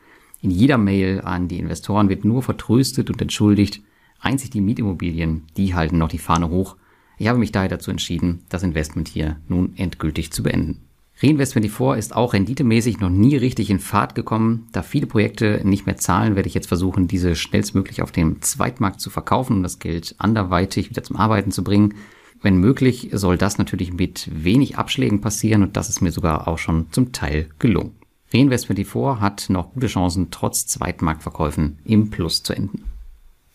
in 0.42 0.52
jeder 0.52 0.78
Mail 0.78 1.22
an 1.22 1.48
die 1.48 1.60
Investoren 1.60 2.10
wird 2.10 2.26
nur 2.26 2.44
vertröstet 2.44 3.10
und 3.10 3.22
entschuldigt. 3.22 3.82
Einzig 4.20 4.52
die 4.52 4.62
Mietimmobilien, 4.62 5.44
die 5.58 5.74
halten 5.74 5.98
noch 5.98 6.10
die 6.10 6.18
Fahne 6.18 6.50
hoch. 6.50 6.76
Ich 7.18 7.28
habe 7.28 7.40
mich 7.40 7.52
daher 7.52 7.70
dazu 7.70 7.90
entschieden, 7.90 8.44
das 8.50 8.64
Investment 8.64 9.08
hier 9.08 9.38
nun 9.48 9.74
endgültig 9.76 10.32
zu 10.32 10.44
beenden. 10.44 10.82
Reinvest24 11.20 11.98
ist 11.98 12.16
auch 12.16 12.34
renditemäßig 12.34 13.00
noch 13.00 13.10
nie 13.10 13.36
richtig 13.36 13.72
in 13.72 13.80
Fahrt 13.80 14.14
gekommen. 14.14 14.68
Da 14.72 14.84
viele 14.84 15.08
Projekte 15.08 15.62
nicht 15.64 15.88
mehr 15.88 15.98
zahlen, 15.98 16.36
werde 16.36 16.48
ich 16.48 16.54
jetzt 16.54 16.68
versuchen, 16.68 17.08
diese 17.08 17.36
schnellstmöglich 17.36 18.04
auf 18.04 18.12
dem 18.12 18.40
Zweitmarkt 18.44 19.02
zu 19.02 19.10
verkaufen, 19.10 19.58
um 19.58 19.64
das 19.64 19.80
Geld 19.80 20.14
anderweitig 20.20 20.92
wieder 20.92 21.02
zum 21.02 21.16
Arbeiten 21.16 21.52
zu 21.52 21.64
bringen. 21.64 21.96
Wenn 22.44 22.58
möglich, 22.58 23.10
soll 23.14 23.36
das 23.36 23.58
natürlich 23.58 23.94
mit 23.94 24.30
wenig 24.32 24.78
Abschlägen 24.78 25.22
passieren 25.22 25.64
und 25.64 25.76
das 25.76 25.90
ist 25.90 26.02
mir 26.02 26.12
sogar 26.12 26.48
auch 26.48 26.60
schon 26.60 26.86
zum 26.92 27.12
Teil 27.12 27.50
gelungen. 27.58 27.94
Reinvest24 28.34 29.20
hat 29.20 29.50
noch 29.50 29.74
gute 29.74 29.88
Chancen, 29.88 30.32
trotz 30.32 30.68
Zweitmarktverkäufen 30.68 31.80
im 31.86 32.10
Plus 32.10 32.44
zu 32.44 32.54
enden. 32.54 32.84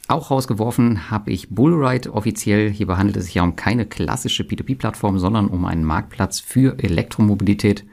Auch 0.09 0.31
rausgeworfen 0.31 1.11
habe 1.11 1.31
ich 1.31 1.51
Bullride 1.51 2.13
offiziell. 2.13 2.71
Hierbei 2.71 2.97
handelt 2.97 3.17
es 3.17 3.27
sich 3.27 3.35
ja 3.35 3.43
um 3.43 3.57
keine 3.57 3.87
klassische 3.87 4.43
P2P-Plattform, 4.43 5.19
sondern 5.19 5.47
um 5.47 5.65
einen 5.65 5.85
Marktplatz 5.85 6.41
für 6.41 6.79
Elektromobilität. 6.79 7.85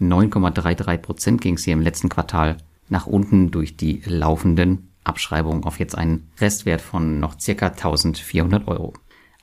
9,33% 0.00 1.38
ging 1.38 1.54
es 1.54 1.64
hier 1.64 1.74
im 1.74 1.82
letzten 1.82 2.08
Quartal 2.08 2.56
nach 2.88 3.06
unten 3.06 3.50
durch 3.50 3.76
die 3.76 4.02
laufenden 4.06 4.88
Abschreibungen 5.04 5.64
auf 5.64 5.78
jetzt 5.78 5.96
einen 5.96 6.28
Restwert 6.40 6.80
von 6.80 7.20
noch 7.20 7.38
circa 7.38 7.68
1400 7.68 8.66
Euro. 8.68 8.94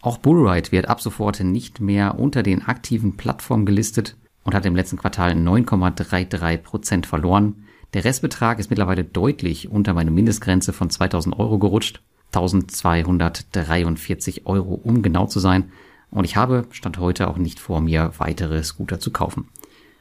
Auch 0.01 0.17
Bullride 0.17 0.71
wird 0.71 0.88
ab 0.88 1.01
sofort 1.01 1.41
nicht 1.41 1.79
mehr 1.79 2.19
unter 2.19 2.43
den 2.43 2.65
aktiven 2.65 3.17
Plattformen 3.17 3.65
gelistet 3.65 4.15
und 4.45 4.55
hat 4.55 4.65
im 4.65 4.75
letzten 4.75 4.97
Quartal 4.97 5.34
9,33 5.34 6.58
Prozent 6.58 7.05
verloren. 7.05 7.65
Der 7.93 8.05
Restbetrag 8.05 8.60
ist 8.60 8.69
mittlerweile 8.69 9.03
deutlich 9.03 9.69
unter 9.69 9.93
meine 9.93 10.12
Mindestgrenze 10.12 10.71
von 10.71 10.89
2000 10.89 11.38
Euro 11.38 11.60
gerutscht. 11.60 12.01
1243 12.27 14.45
Euro, 14.45 14.75
um 14.75 15.01
genau 15.01 15.25
zu 15.25 15.39
sein. 15.39 15.71
Und 16.12 16.25
ich 16.25 16.36
habe 16.36 16.65
Stand 16.71 16.99
heute 16.99 17.27
auch 17.27 17.38
nicht 17.38 17.60
vor, 17.60 17.81
mir 17.81 18.12
weitere 18.17 18.62
Scooter 18.63 18.99
zu 18.99 19.12
kaufen. 19.12 19.47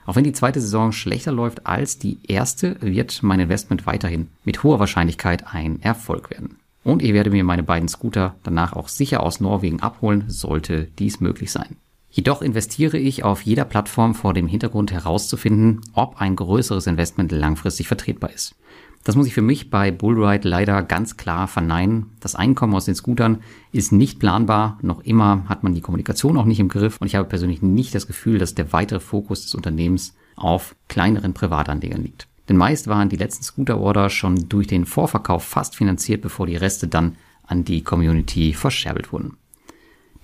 Auch 0.07 0.17
wenn 0.17 0.25
die 0.25 0.33
zweite 0.33 0.61
Saison 0.61 0.93
schlechter 0.93 1.33
läuft 1.33 1.67
als 1.67 1.99
die 1.99 2.19
erste, 2.27 2.77
wird 2.81 3.23
mein 3.23 3.41
Investment 3.41 3.87
weiterhin 3.87 4.29
mit 4.45 4.63
hoher 4.63 4.79
Wahrscheinlichkeit 4.79 5.55
ein 5.55 5.81
Erfolg 5.81 6.31
werden. 6.31 6.59
Und 6.83 7.03
ich 7.03 7.15
werde 7.15 7.31
mir 7.31 7.45
meine 7.45 7.63
beiden 7.63 7.89
Scooter 7.89 8.35
danach 8.43 8.75
auch 8.75 8.89
sicher 8.89 9.23
aus 9.23 9.41
Norwegen 9.41 9.81
abholen, 9.81 10.25
sollte 10.29 10.89
dies 10.99 11.21
möglich 11.21 11.51
sein. 11.51 11.77
Jedoch 12.17 12.43
investiere 12.43 12.97
ich 12.97 13.25
auf 13.25 13.43
jeder 13.43 13.65
Plattform 13.65 14.15
vor 14.15 14.35
dem 14.35 14.47
Hintergrund 14.47 14.93
herauszufinden, 14.93 15.81
ob 15.95 16.21
ein 16.21 16.37
größeres 16.37 16.87
Investment 16.87 17.33
langfristig 17.33 17.89
vertretbar 17.89 18.31
ist. 18.31 18.55
Das 19.03 19.17
muss 19.17 19.27
ich 19.27 19.35
für 19.35 19.43
mich 19.43 19.69
bei 19.69 19.91
Bullride 19.91 20.49
leider 20.49 20.85
ganz 20.85 21.17
klar 21.17 21.49
verneinen. 21.49 22.13
Das 22.21 22.37
Einkommen 22.37 22.73
aus 22.73 22.85
den 22.85 22.95
Scootern 22.95 23.39
ist 23.73 23.91
nicht 23.91 24.21
planbar. 24.21 24.79
Noch 24.81 25.01
immer 25.01 25.45
hat 25.49 25.65
man 25.65 25.75
die 25.75 25.81
Kommunikation 25.81 26.37
auch 26.39 26.45
nicht 26.45 26.61
im 26.61 26.69
Griff. 26.69 26.99
Und 27.01 27.09
ich 27.09 27.17
habe 27.17 27.29
persönlich 27.29 27.63
nicht 27.63 27.93
das 27.97 28.07
Gefühl, 28.07 28.39
dass 28.39 28.55
der 28.55 28.73
weitere 28.73 29.01
Fokus 29.01 29.43
des 29.43 29.57
Unternehmens 29.57 30.15
auf 30.37 30.77
kleineren 30.87 31.35
Privatanlegern 31.35 32.05
liegt. 32.05 32.29
Denn 32.49 32.57
meist 32.57 32.87
waren 32.87 33.09
die 33.09 33.17
letzten 33.17 33.43
Scooter-Order 33.43 34.09
schon 34.09 34.49
durch 34.49 34.69
den 34.69 34.87
Vorverkauf 34.87 35.43
fast 35.43 35.75
finanziert, 35.75 36.23
bevor 36.23 36.47
die 36.47 36.55
Reste 36.55 36.87
dann 36.87 37.17
an 37.45 37.65
die 37.65 37.83
Community 37.83 38.53
verscherbelt 38.53 39.13
wurden. 39.13 39.37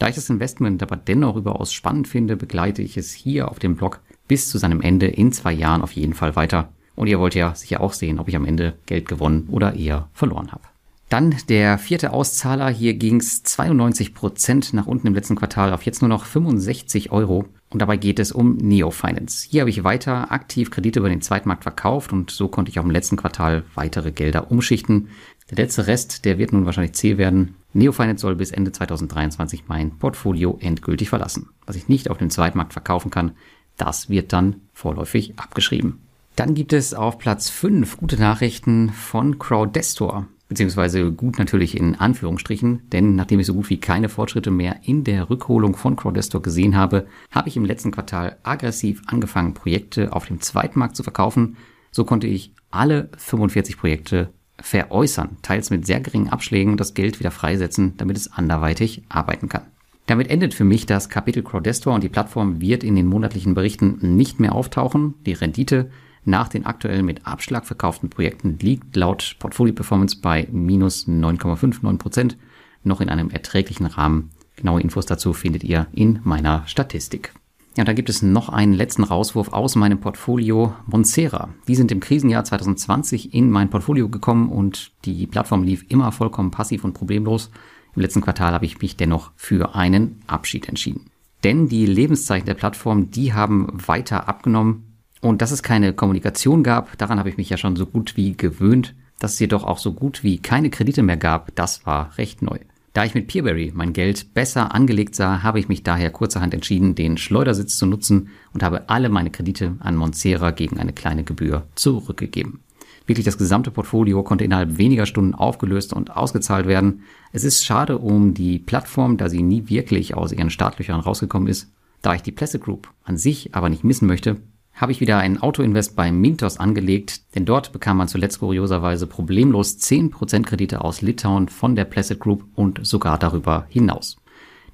Da 0.00 0.08
ich 0.08 0.14
das 0.14 0.30
Investment 0.30 0.82
aber 0.82 0.96
dennoch 0.96 1.36
überaus 1.36 1.74
spannend 1.74 2.08
finde, 2.08 2.34
begleite 2.34 2.80
ich 2.80 2.96
es 2.96 3.12
hier 3.12 3.50
auf 3.50 3.58
dem 3.58 3.76
Blog 3.76 4.00
bis 4.28 4.48
zu 4.48 4.56
seinem 4.56 4.80
Ende 4.80 5.06
in 5.06 5.30
zwei 5.30 5.52
Jahren 5.52 5.82
auf 5.82 5.92
jeden 5.92 6.14
Fall 6.14 6.36
weiter. 6.36 6.72
Und 6.96 7.06
ihr 7.06 7.20
wollt 7.20 7.34
ja 7.34 7.54
sicher 7.54 7.82
auch 7.82 7.92
sehen, 7.92 8.18
ob 8.18 8.26
ich 8.26 8.34
am 8.34 8.46
Ende 8.46 8.78
Geld 8.86 9.06
gewonnen 9.06 9.48
oder 9.50 9.74
eher 9.76 10.08
verloren 10.14 10.52
habe. 10.52 10.62
Dann 11.10 11.34
der 11.50 11.76
vierte 11.76 12.14
Auszahler. 12.14 12.70
Hier 12.70 12.94
ging 12.94 13.16
es 13.16 13.42
92 13.42 14.14
Prozent 14.14 14.72
nach 14.72 14.86
unten 14.86 15.06
im 15.06 15.14
letzten 15.14 15.36
Quartal 15.36 15.74
auf 15.74 15.82
jetzt 15.82 16.00
nur 16.00 16.08
noch 16.08 16.24
65 16.24 17.12
Euro. 17.12 17.44
Und 17.68 17.82
dabei 17.82 17.98
geht 17.98 18.20
es 18.20 18.32
um 18.32 18.56
Neo 18.56 18.90
Finance. 18.90 19.46
Hier 19.50 19.60
habe 19.60 19.70
ich 19.70 19.84
weiter 19.84 20.32
aktiv 20.32 20.70
Kredite 20.70 21.00
über 21.00 21.10
den 21.10 21.20
Zweitmarkt 21.20 21.64
verkauft 21.64 22.12
und 22.12 22.30
so 22.30 22.48
konnte 22.48 22.70
ich 22.70 22.78
auch 22.78 22.84
im 22.84 22.90
letzten 22.90 23.16
Quartal 23.16 23.64
weitere 23.74 24.12
Gelder 24.12 24.50
umschichten. 24.50 25.08
Der 25.50 25.58
letzte 25.58 25.88
Rest, 25.88 26.24
der 26.24 26.38
wird 26.38 26.54
nun 26.54 26.64
wahrscheinlich 26.64 26.94
zäh 26.94 27.18
werden. 27.18 27.56
Neofinance 27.72 28.20
soll 28.20 28.36
bis 28.36 28.50
Ende 28.50 28.72
2023 28.72 29.64
mein 29.68 29.98
Portfolio 29.98 30.58
endgültig 30.60 31.08
verlassen. 31.08 31.48
Was 31.66 31.76
ich 31.76 31.88
nicht 31.88 32.10
auf 32.10 32.18
dem 32.18 32.30
Zweitmarkt 32.30 32.72
verkaufen 32.72 33.10
kann, 33.10 33.32
das 33.76 34.08
wird 34.08 34.32
dann 34.32 34.56
vorläufig 34.72 35.38
abgeschrieben. 35.38 36.00
Dann 36.36 36.54
gibt 36.54 36.72
es 36.72 36.94
auf 36.94 37.18
Platz 37.18 37.50
5 37.50 37.96
gute 37.98 38.18
Nachrichten 38.18 38.90
von 38.90 39.38
Crowdestor. 39.38 40.26
Beziehungsweise 40.48 41.12
gut 41.12 41.38
natürlich 41.38 41.76
in 41.76 41.94
Anführungsstrichen, 41.94 42.88
denn 42.90 43.14
nachdem 43.14 43.38
ich 43.38 43.46
so 43.46 43.54
gut 43.54 43.70
wie 43.70 43.78
keine 43.78 44.08
Fortschritte 44.08 44.50
mehr 44.50 44.80
in 44.82 45.04
der 45.04 45.30
Rückholung 45.30 45.76
von 45.76 45.94
Crowdestor 45.94 46.42
gesehen 46.42 46.76
habe, 46.76 47.06
habe 47.30 47.48
ich 47.48 47.56
im 47.56 47.64
letzten 47.64 47.92
Quartal 47.92 48.36
aggressiv 48.42 49.00
angefangen, 49.06 49.54
Projekte 49.54 50.12
auf 50.12 50.26
dem 50.26 50.40
Zweitmarkt 50.40 50.96
zu 50.96 51.04
verkaufen. 51.04 51.56
So 51.92 52.04
konnte 52.04 52.26
ich 52.26 52.52
alle 52.70 53.10
45 53.16 53.76
Projekte 53.76 54.30
veräußern, 54.62 55.38
teils 55.42 55.70
mit 55.70 55.86
sehr 55.86 56.00
geringen 56.00 56.28
Abschlägen 56.28 56.76
das 56.76 56.94
Geld 56.94 57.20
wieder 57.20 57.30
freisetzen, 57.30 57.96
damit 57.96 58.16
es 58.16 58.32
anderweitig 58.32 59.02
arbeiten 59.08 59.48
kann. 59.48 59.66
Damit 60.06 60.28
endet 60.28 60.54
für 60.54 60.64
mich 60.64 60.86
das 60.86 61.08
Kapitel 61.08 61.42
Crowdestor 61.42 61.94
und 61.94 62.02
die 62.02 62.08
Plattform 62.08 62.60
wird 62.60 62.82
in 62.82 62.96
den 62.96 63.06
monatlichen 63.06 63.54
Berichten 63.54 64.16
nicht 64.16 64.40
mehr 64.40 64.54
auftauchen. 64.54 65.14
Die 65.24 65.34
Rendite 65.34 65.90
nach 66.24 66.48
den 66.48 66.66
aktuell 66.66 67.02
mit 67.02 67.26
Abschlag 67.26 67.64
verkauften 67.64 68.10
Projekten 68.10 68.58
liegt 68.58 68.96
laut 68.96 69.36
Portfolio 69.38 69.74
Performance 69.74 70.16
bei 70.20 70.48
minus 70.50 71.06
9,59 71.06 71.98
Prozent, 71.98 72.36
noch 72.82 73.00
in 73.00 73.08
einem 73.08 73.30
erträglichen 73.30 73.86
Rahmen. 73.86 74.30
Genaue 74.56 74.80
Infos 74.80 75.06
dazu 75.06 75.32
findet 75.32 75.64
ihr 75.64 75.86
in 75.92 76.20
meiner 76.24 76.66
Statistik. 76.66 77.32
Ja, 77.76 77.84
da 77.84 77.92
gibt 77.92 78.08
es 78.08 78.20
noch 78.20 78.48
einen 78.48 78.72
letzten 78.72 79.04
Rauswurf 79.04 79.52
aus 79.52 79.76
meinem 79.76 80.00
Portfolio 80.00 80.74
Monsera. 80.86 81.50
Die 81.68 81.76
sind 81.76 81.92
im 81.92 82.00
Krisenjahr 82.00 82.42
2020 82.42 83.32
in 83.32 83.48
mein 83.48 83.70
Portfolio 83.70 84.08
gekommen 84.08 84.50
und 84.50 84.90
die 85.04 85.26
Plattform 85.28 85.62
lief 85.62 85.84
immer 85.88 86.10
vollkommen 86.10 86.50
passiv 86.50 86.82
und 86.82 86.94
problemlos. 86.94 87.50
Im 87.94 88.02
letzten 88.02 88.22
Quartal 88.22 88.52
habe 88.54 88.64
ich 88.64 88.80
mich 88.80 88.96
dennoch 88.96 89.30
für 89.36 89.76
einen 89.76 90.20
Abschied 90.26 90.68
entschieden. 90.68 91.10
Denn 91.44 91.68
die 91.68 91.86
Lebenszeiten 91.86 92.46
der 92.46 92.54
Plattform, 92.54 93.10
die 93.12 93.32
haben 93.32 93.68
weiter 93.86 94.28
abgenommen. 94.28 94.98
Und 95.20 95.40
dass 95.40 95.52
es 95.52 95.62
keine 95.62 95.92
Kommunikation 95.92 96.62
gab, 96.62 96.98
daran 96.98 97.18
habe 97.18 97.28
ich 97.28 97.36
mich 97.36 97.50
ja 97.50 97.56
schon 97.56 97.76
so 97.76 97.86
gut 97.86 98.16
wie 98.16 98.36
gewöhnt. 98.36 98.94
Dass 99.20 99.34
es 99.34 99.38
jedoch 99.38 99.64
auch 99.64 99.78
so 99.78 99.92
gut 99.92 100.24
wie 100.24 100.38
keine 100.38 100.70
Kredite 100.70 101.02
mehr 101.02 101.18
gab, 101.18 101.54
das 101.54 101.86
war 101.86 102.16
recht 102.18 102.42
neu. 102.42 102.58
Da 102.92 103.04
ich 103.04 103.14
mit 103.14 103.28
Peerberry 103.28 103.70
mein 103.72 103.92
Geld 103.92 104.34
besser 104.34 104.74
angelegt 104.74 105.14
sah, 105.14 105.44
habe 105.44 105.60
ich 105.60 105.68
mich 105.68 105.84
daher 105.84 106.10
kurzerhand 106.10 106.54
entschieden, 106.54 106.96
den 106.96 107.18
Schleudersitz 107.18 107.76
zu 107.76 107.86
nutzen 107.86 108.30
und 108.52 108.64
habe 108.64 108.88
alle 108.88 109.08
meine 109.08 109.30
Kredite 109.30 109.76
an 109.78 109.94
Monsera 109.94 110.50
gegen 110.50 110.80
eine 110.80 110.92
kleine 110.92 111.22
Gebühr 111.22 111.66
zurückgegeben. 111.76 112.60
Wirklich 113.06 113.24
das 113.24 113.38
gesamte 113.38 113.70
Portfolio 113.70 114.22
konnte 114.22 114.44
innerhalb 114.44 114.76
weniger 114.76 115.06
Stunden 115.06 115.34
aufgelöst 115.34 115.92
und 115.92 116.16
ausgezahlt 116.16 116.66
werden. 116.66 117.02
Es 117.32 117.44
ist 117.44 117.64
schade 117.64 117.98
um 117.98 118.34
die 118.34 118.58
Plattform, 118.58 119.16
da 119.16 119.28
sie 119.28 119.42
nie 119.42 119.68
wirklich 119.68 120.14
aus 120.14 120.32
ihren 120.32 120.50
Startlöchern 120.50 121.00
rausgekommen 121.00 121.48
ist. 121.48 121.72
Da 122.02 122.14
ich 122.14 122.22
die 122.22 122.32
Placid 122.32 122.62
Group 122.62 122.88
an 123.04 123.16
sich 123.16 123.54
aber 123.54 123.68
nicht 123.68 123.84
missen 123.84 124.06
möchte, 124.06 124.36
habe 124.80 124.92
ich 124.92 125.00
wieder 125.00 125.18
ein 125.18 125.42
Autoinvest 125.42 125.94
bei 125.94 126.10
Mintos 126.10 126.56
angelegt, 126.56 127.34
denn 127.34 127.44
dort 127.44 127.70
bekam 127.72 127.98
man 127.98 128.08
zuletzt 128.08 128.40
kurioserweise 128.40 129.06
problemlos 129.06 129.78
10% 129.78 130.44
Kredite 130.44 130.82
aus 130.82 131.02
Litauen 131.02 131.48
von 131.48 131.76
der 131.76 131.84
Placid 131.84 132.18
Group 132.18 132.44
und 132.54 132.86
sogar 132.86 133.18
darüber 133.18 133.66
hinaus. 133.68 134.16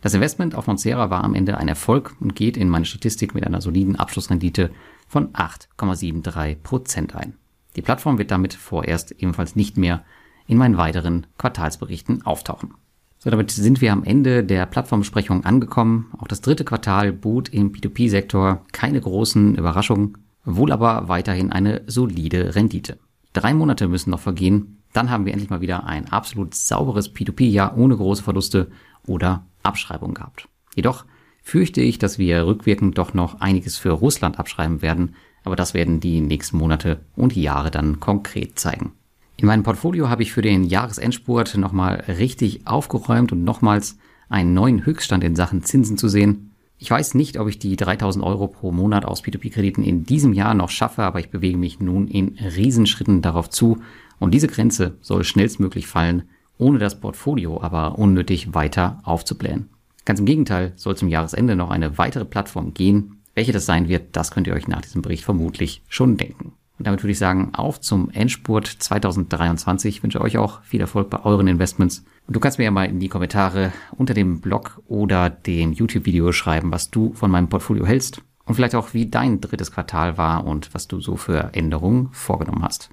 Das 0.03 0.15
Investment 0.15 0.55
auf 0.55 0.69
Monsera 0.69 1.11
war 1.11 1.25
am 1.25 1.35
Ende 1.35 1.59
ein 1.59 1.67
Erfolg 1.67 2.15
und 2.21 2.37
geht 2.37 2.57
in 2.57 2.69
meine 2.69 2.85
Statistik 2.85 3.35
mit 3.35 3.45
einer 3.45 3.61
soliden 3.61 3.97
Abschlussrendite 3.97 4.71
von 5.09 5.33
8,73% 5.33 7.17
ein. 7.17 7.35
Die 7.75 7.83
Plattform 7.83 8.17
wird 8.19 8.31
damit 8.31 8.55
vorerst 8.55 9.11
ebenfalls 9.19 9.57
nicht 9.57 9.77
mehr 9.77 10.05
in 10.47 10.57
meinen 10.57 10.77
weiteren 10.77 11.27
Quartalsberichten 11.37 12.25
auftauchen. 12.25 12.75
So, 13.27 13.31
damit 13.31 13.51
sind 13.51 13.81
wir 13.81 13.93
am 13.93 14.05
Ende 14.05 14.45
der 14.45 14.67
Plattformbesprechung 14.67 15.45
angekommen. 15.45 16.13
Auch 16.17 16.29
das 16.29 16.43
dritte 16.43 16.65
Quartal 16.65 17.13
bot 17.13 17.49
im 17.49 17.73
P2P-Sektor 17.73 18.65
keine 18.71 19.01
großen 19.01 19.57
Überraschungen, 19.57 20.17
wohl 20.45 20.71
aber 20.71 21.09
weiterhin 21.09 21.51
eine 21.51 21.83
solide 21.89 22.55
Rendite. 22.55 23.01
Drei 23.33 23.53
Monate 23.53 23.89
müssen 23.89 24.11
noch 24.11 24.21
vergehen, 24.21 24.81
dann 24.93 25.11
haben 25.11 25.27
wir 25.27 25.33
endlich 25.33 25.51
mal 25.51 25.61
wieder 25.61 25.87
ein 25.87 26.09
absolut 26.13 26.55
sauberes 26.55 27.13
P2P-Jahr 27.13 27.77
ohne 27.77 27.97
große 27.97 28.23
Verluste 28.23 28.71
oder 29.09 29.45
Abschreibung 29.65 30.15
gehabt. 30.15 30.49
Jedoch 30.77 31.05
fürchte 31.43 31.81
ich, 31.81 31.99
dass 31.99 32.21
wir 32.21 32.47
rückwirkend 32.47 32.97
doch 32.97 33.13
noch 33.13 33.41
einiges 33.41 33.77
für 33.77 33.91
Russland 33.91 34.39
abschreiben 34.39 34.83
werden, 34.83 35.17
aber 35.43 35.57
das 35.57 35.75
werden 35.75 35.99
die 35.99 36.21
nächsten 36.21 36.59
Monate 36.59 37.01
und 37.17 37.35
Jahre 37.35 37.73
dann 37.73 37.99
konkret 37.99 38.57
zeigen. 38.57 38.93
In 39.39 39.47
meinem 39.47 39.65
Portfolio 39.65 40.09
habe 40.09 40.23
ich 40.23 40.33
für 40.33 40.41
den 40.41 40.65
Jahresendspurt 40.65 41.59
nochmal 41.59 42.05
richtig 42.09 42.67
aufgeräumt 42.67 43.33
und 43.33 43.45
nochmals 43.45 43.99
einen 44.31 44.55
neuen 44.55 44.87
Höchststand 44.87 45.23
in 45.23 45.37
Sachen 45.37 45.63
Zinsen 45.63 45.99
zu 45.99 46.09
sehen. 46.09 46.53
Ich 46.79 46.91
weiß 46.91 47.15
nicht, 47.15 47.39
ob 47.39 47.47
ich 47.49 47.59
die 47.59 47.77
3000 47.77 48.25
Euro 48.25 48.49
pro 48.49 48.73
Monat 48.73 49.05
aus 49.05 49.23
P2P-Krediten 49.23 49.85
in 49.85 50.05
diesem 50.05 50.33
Jahr 50.33 50.55
noch 50.55 50.71
schaffe, 50.71 51.03
aber 51.03 51.21
ich 51.21 51.31
bewege 51.31 51.59
mich 51.59 51.81
nun 51.81 52.09
in 52.09 52.39
Riesenschritten 52.39 53.21
darauf 53.21 53.51
zu 53.51 53.79
und 54.19 54.33
diese 54.33 54.49
Grenze 54.49 54.97
soll 55.03 55.23
schnellstmöglich 55.23 55.87
fallen, 55.87 56.23
ohne 56.57 56.79
das 56.79 56.99
Portfolio 56.99 57.61
aber 57.61 57.99
unnötig 57.99 58.55
weiter 58.55 59.01
aufzublähen. 59.05 59.69
Ganz 60.07 60.19
im 60.19 60.27
Gegenteil 60.27 60.73
soll 60.77 60.97
zum 60.97 61.09
Jahresende 61.09 61.57
noch 61.57 61.71
eine 61.71 61.99
weitere 61.99 62.25
Plattform 62.25 62.73
gehen. 62.73 63.19
Welche 63.35 63.53
das 63.53 63.67
sein 63.67 63.89
wird, 63.89 64.17
das 64.17 64.31
könnt 64.31 64.47
ihr 64.47 64.55
euch 64.55 64.67
nach 64.67 64.81
diesem 64.81 65.03
Bericht 65.03 65.25
vermutlich 65.25 65.83
schon 65.89 66.17
denken. 66.17 66.55
Und 66.79 66.87
damit 66.87 67.03
würde 67.03 67.13
ich 67.13 67.19
sagen, 67.19 67.55
auf 67.55 67.81
zum 67.81 68.11
Endspurt 68.11 68.67
2023. 68.67 69.97
Ich 69.97 70.03
wünsche 70.03 70.21
euch 70.21 70.37
auch 70.37 70.63
viel 70.63 70.81
Erfolg 70.81 71.09
bei 71.09 71.25
euren 71.25 71.49
Investments. 71.49 72.05
Und 72.27 72.37
du 72.37 72.41
kannst 72.41 72.59
mir 72.59 72.65
ja 72.65 72.71
mal 72.71 72.85
in 72.85 73.01
die 73.01 73.09
Kommentare 73.09 73.73
unter 73.93 74.15
dem 74.15 74.41
Blog 74.41 74.83
oder 74.87 75.31
dem 75.31 75.73
YouTube-Video 75.73 76.33
schreiben, 76.33 76.73
was 76.73 76.91
du 76.91 77.13
von 77.15 77.31
meinem 77.31 77.49
Portfolio 77.49 77.87
hältst. 77.87 78.23
Und 78.45 78.55
vielleicht 78.55 78.75
auch, 78.75 78.95
wie 78.95 79.07
dein 79.07 79.41
drittes 79.41 79.73
Quartal 79.73 80.19
war 80.19 80.47
und 80.47 80.73
was 80.75 80.87
du 80.87 81.01
so 81.01 81.17
für 81.17 81.51
Änderungen 81.53 82.11
vorgenommen 82.13 82.63
hast. 82.63 82.91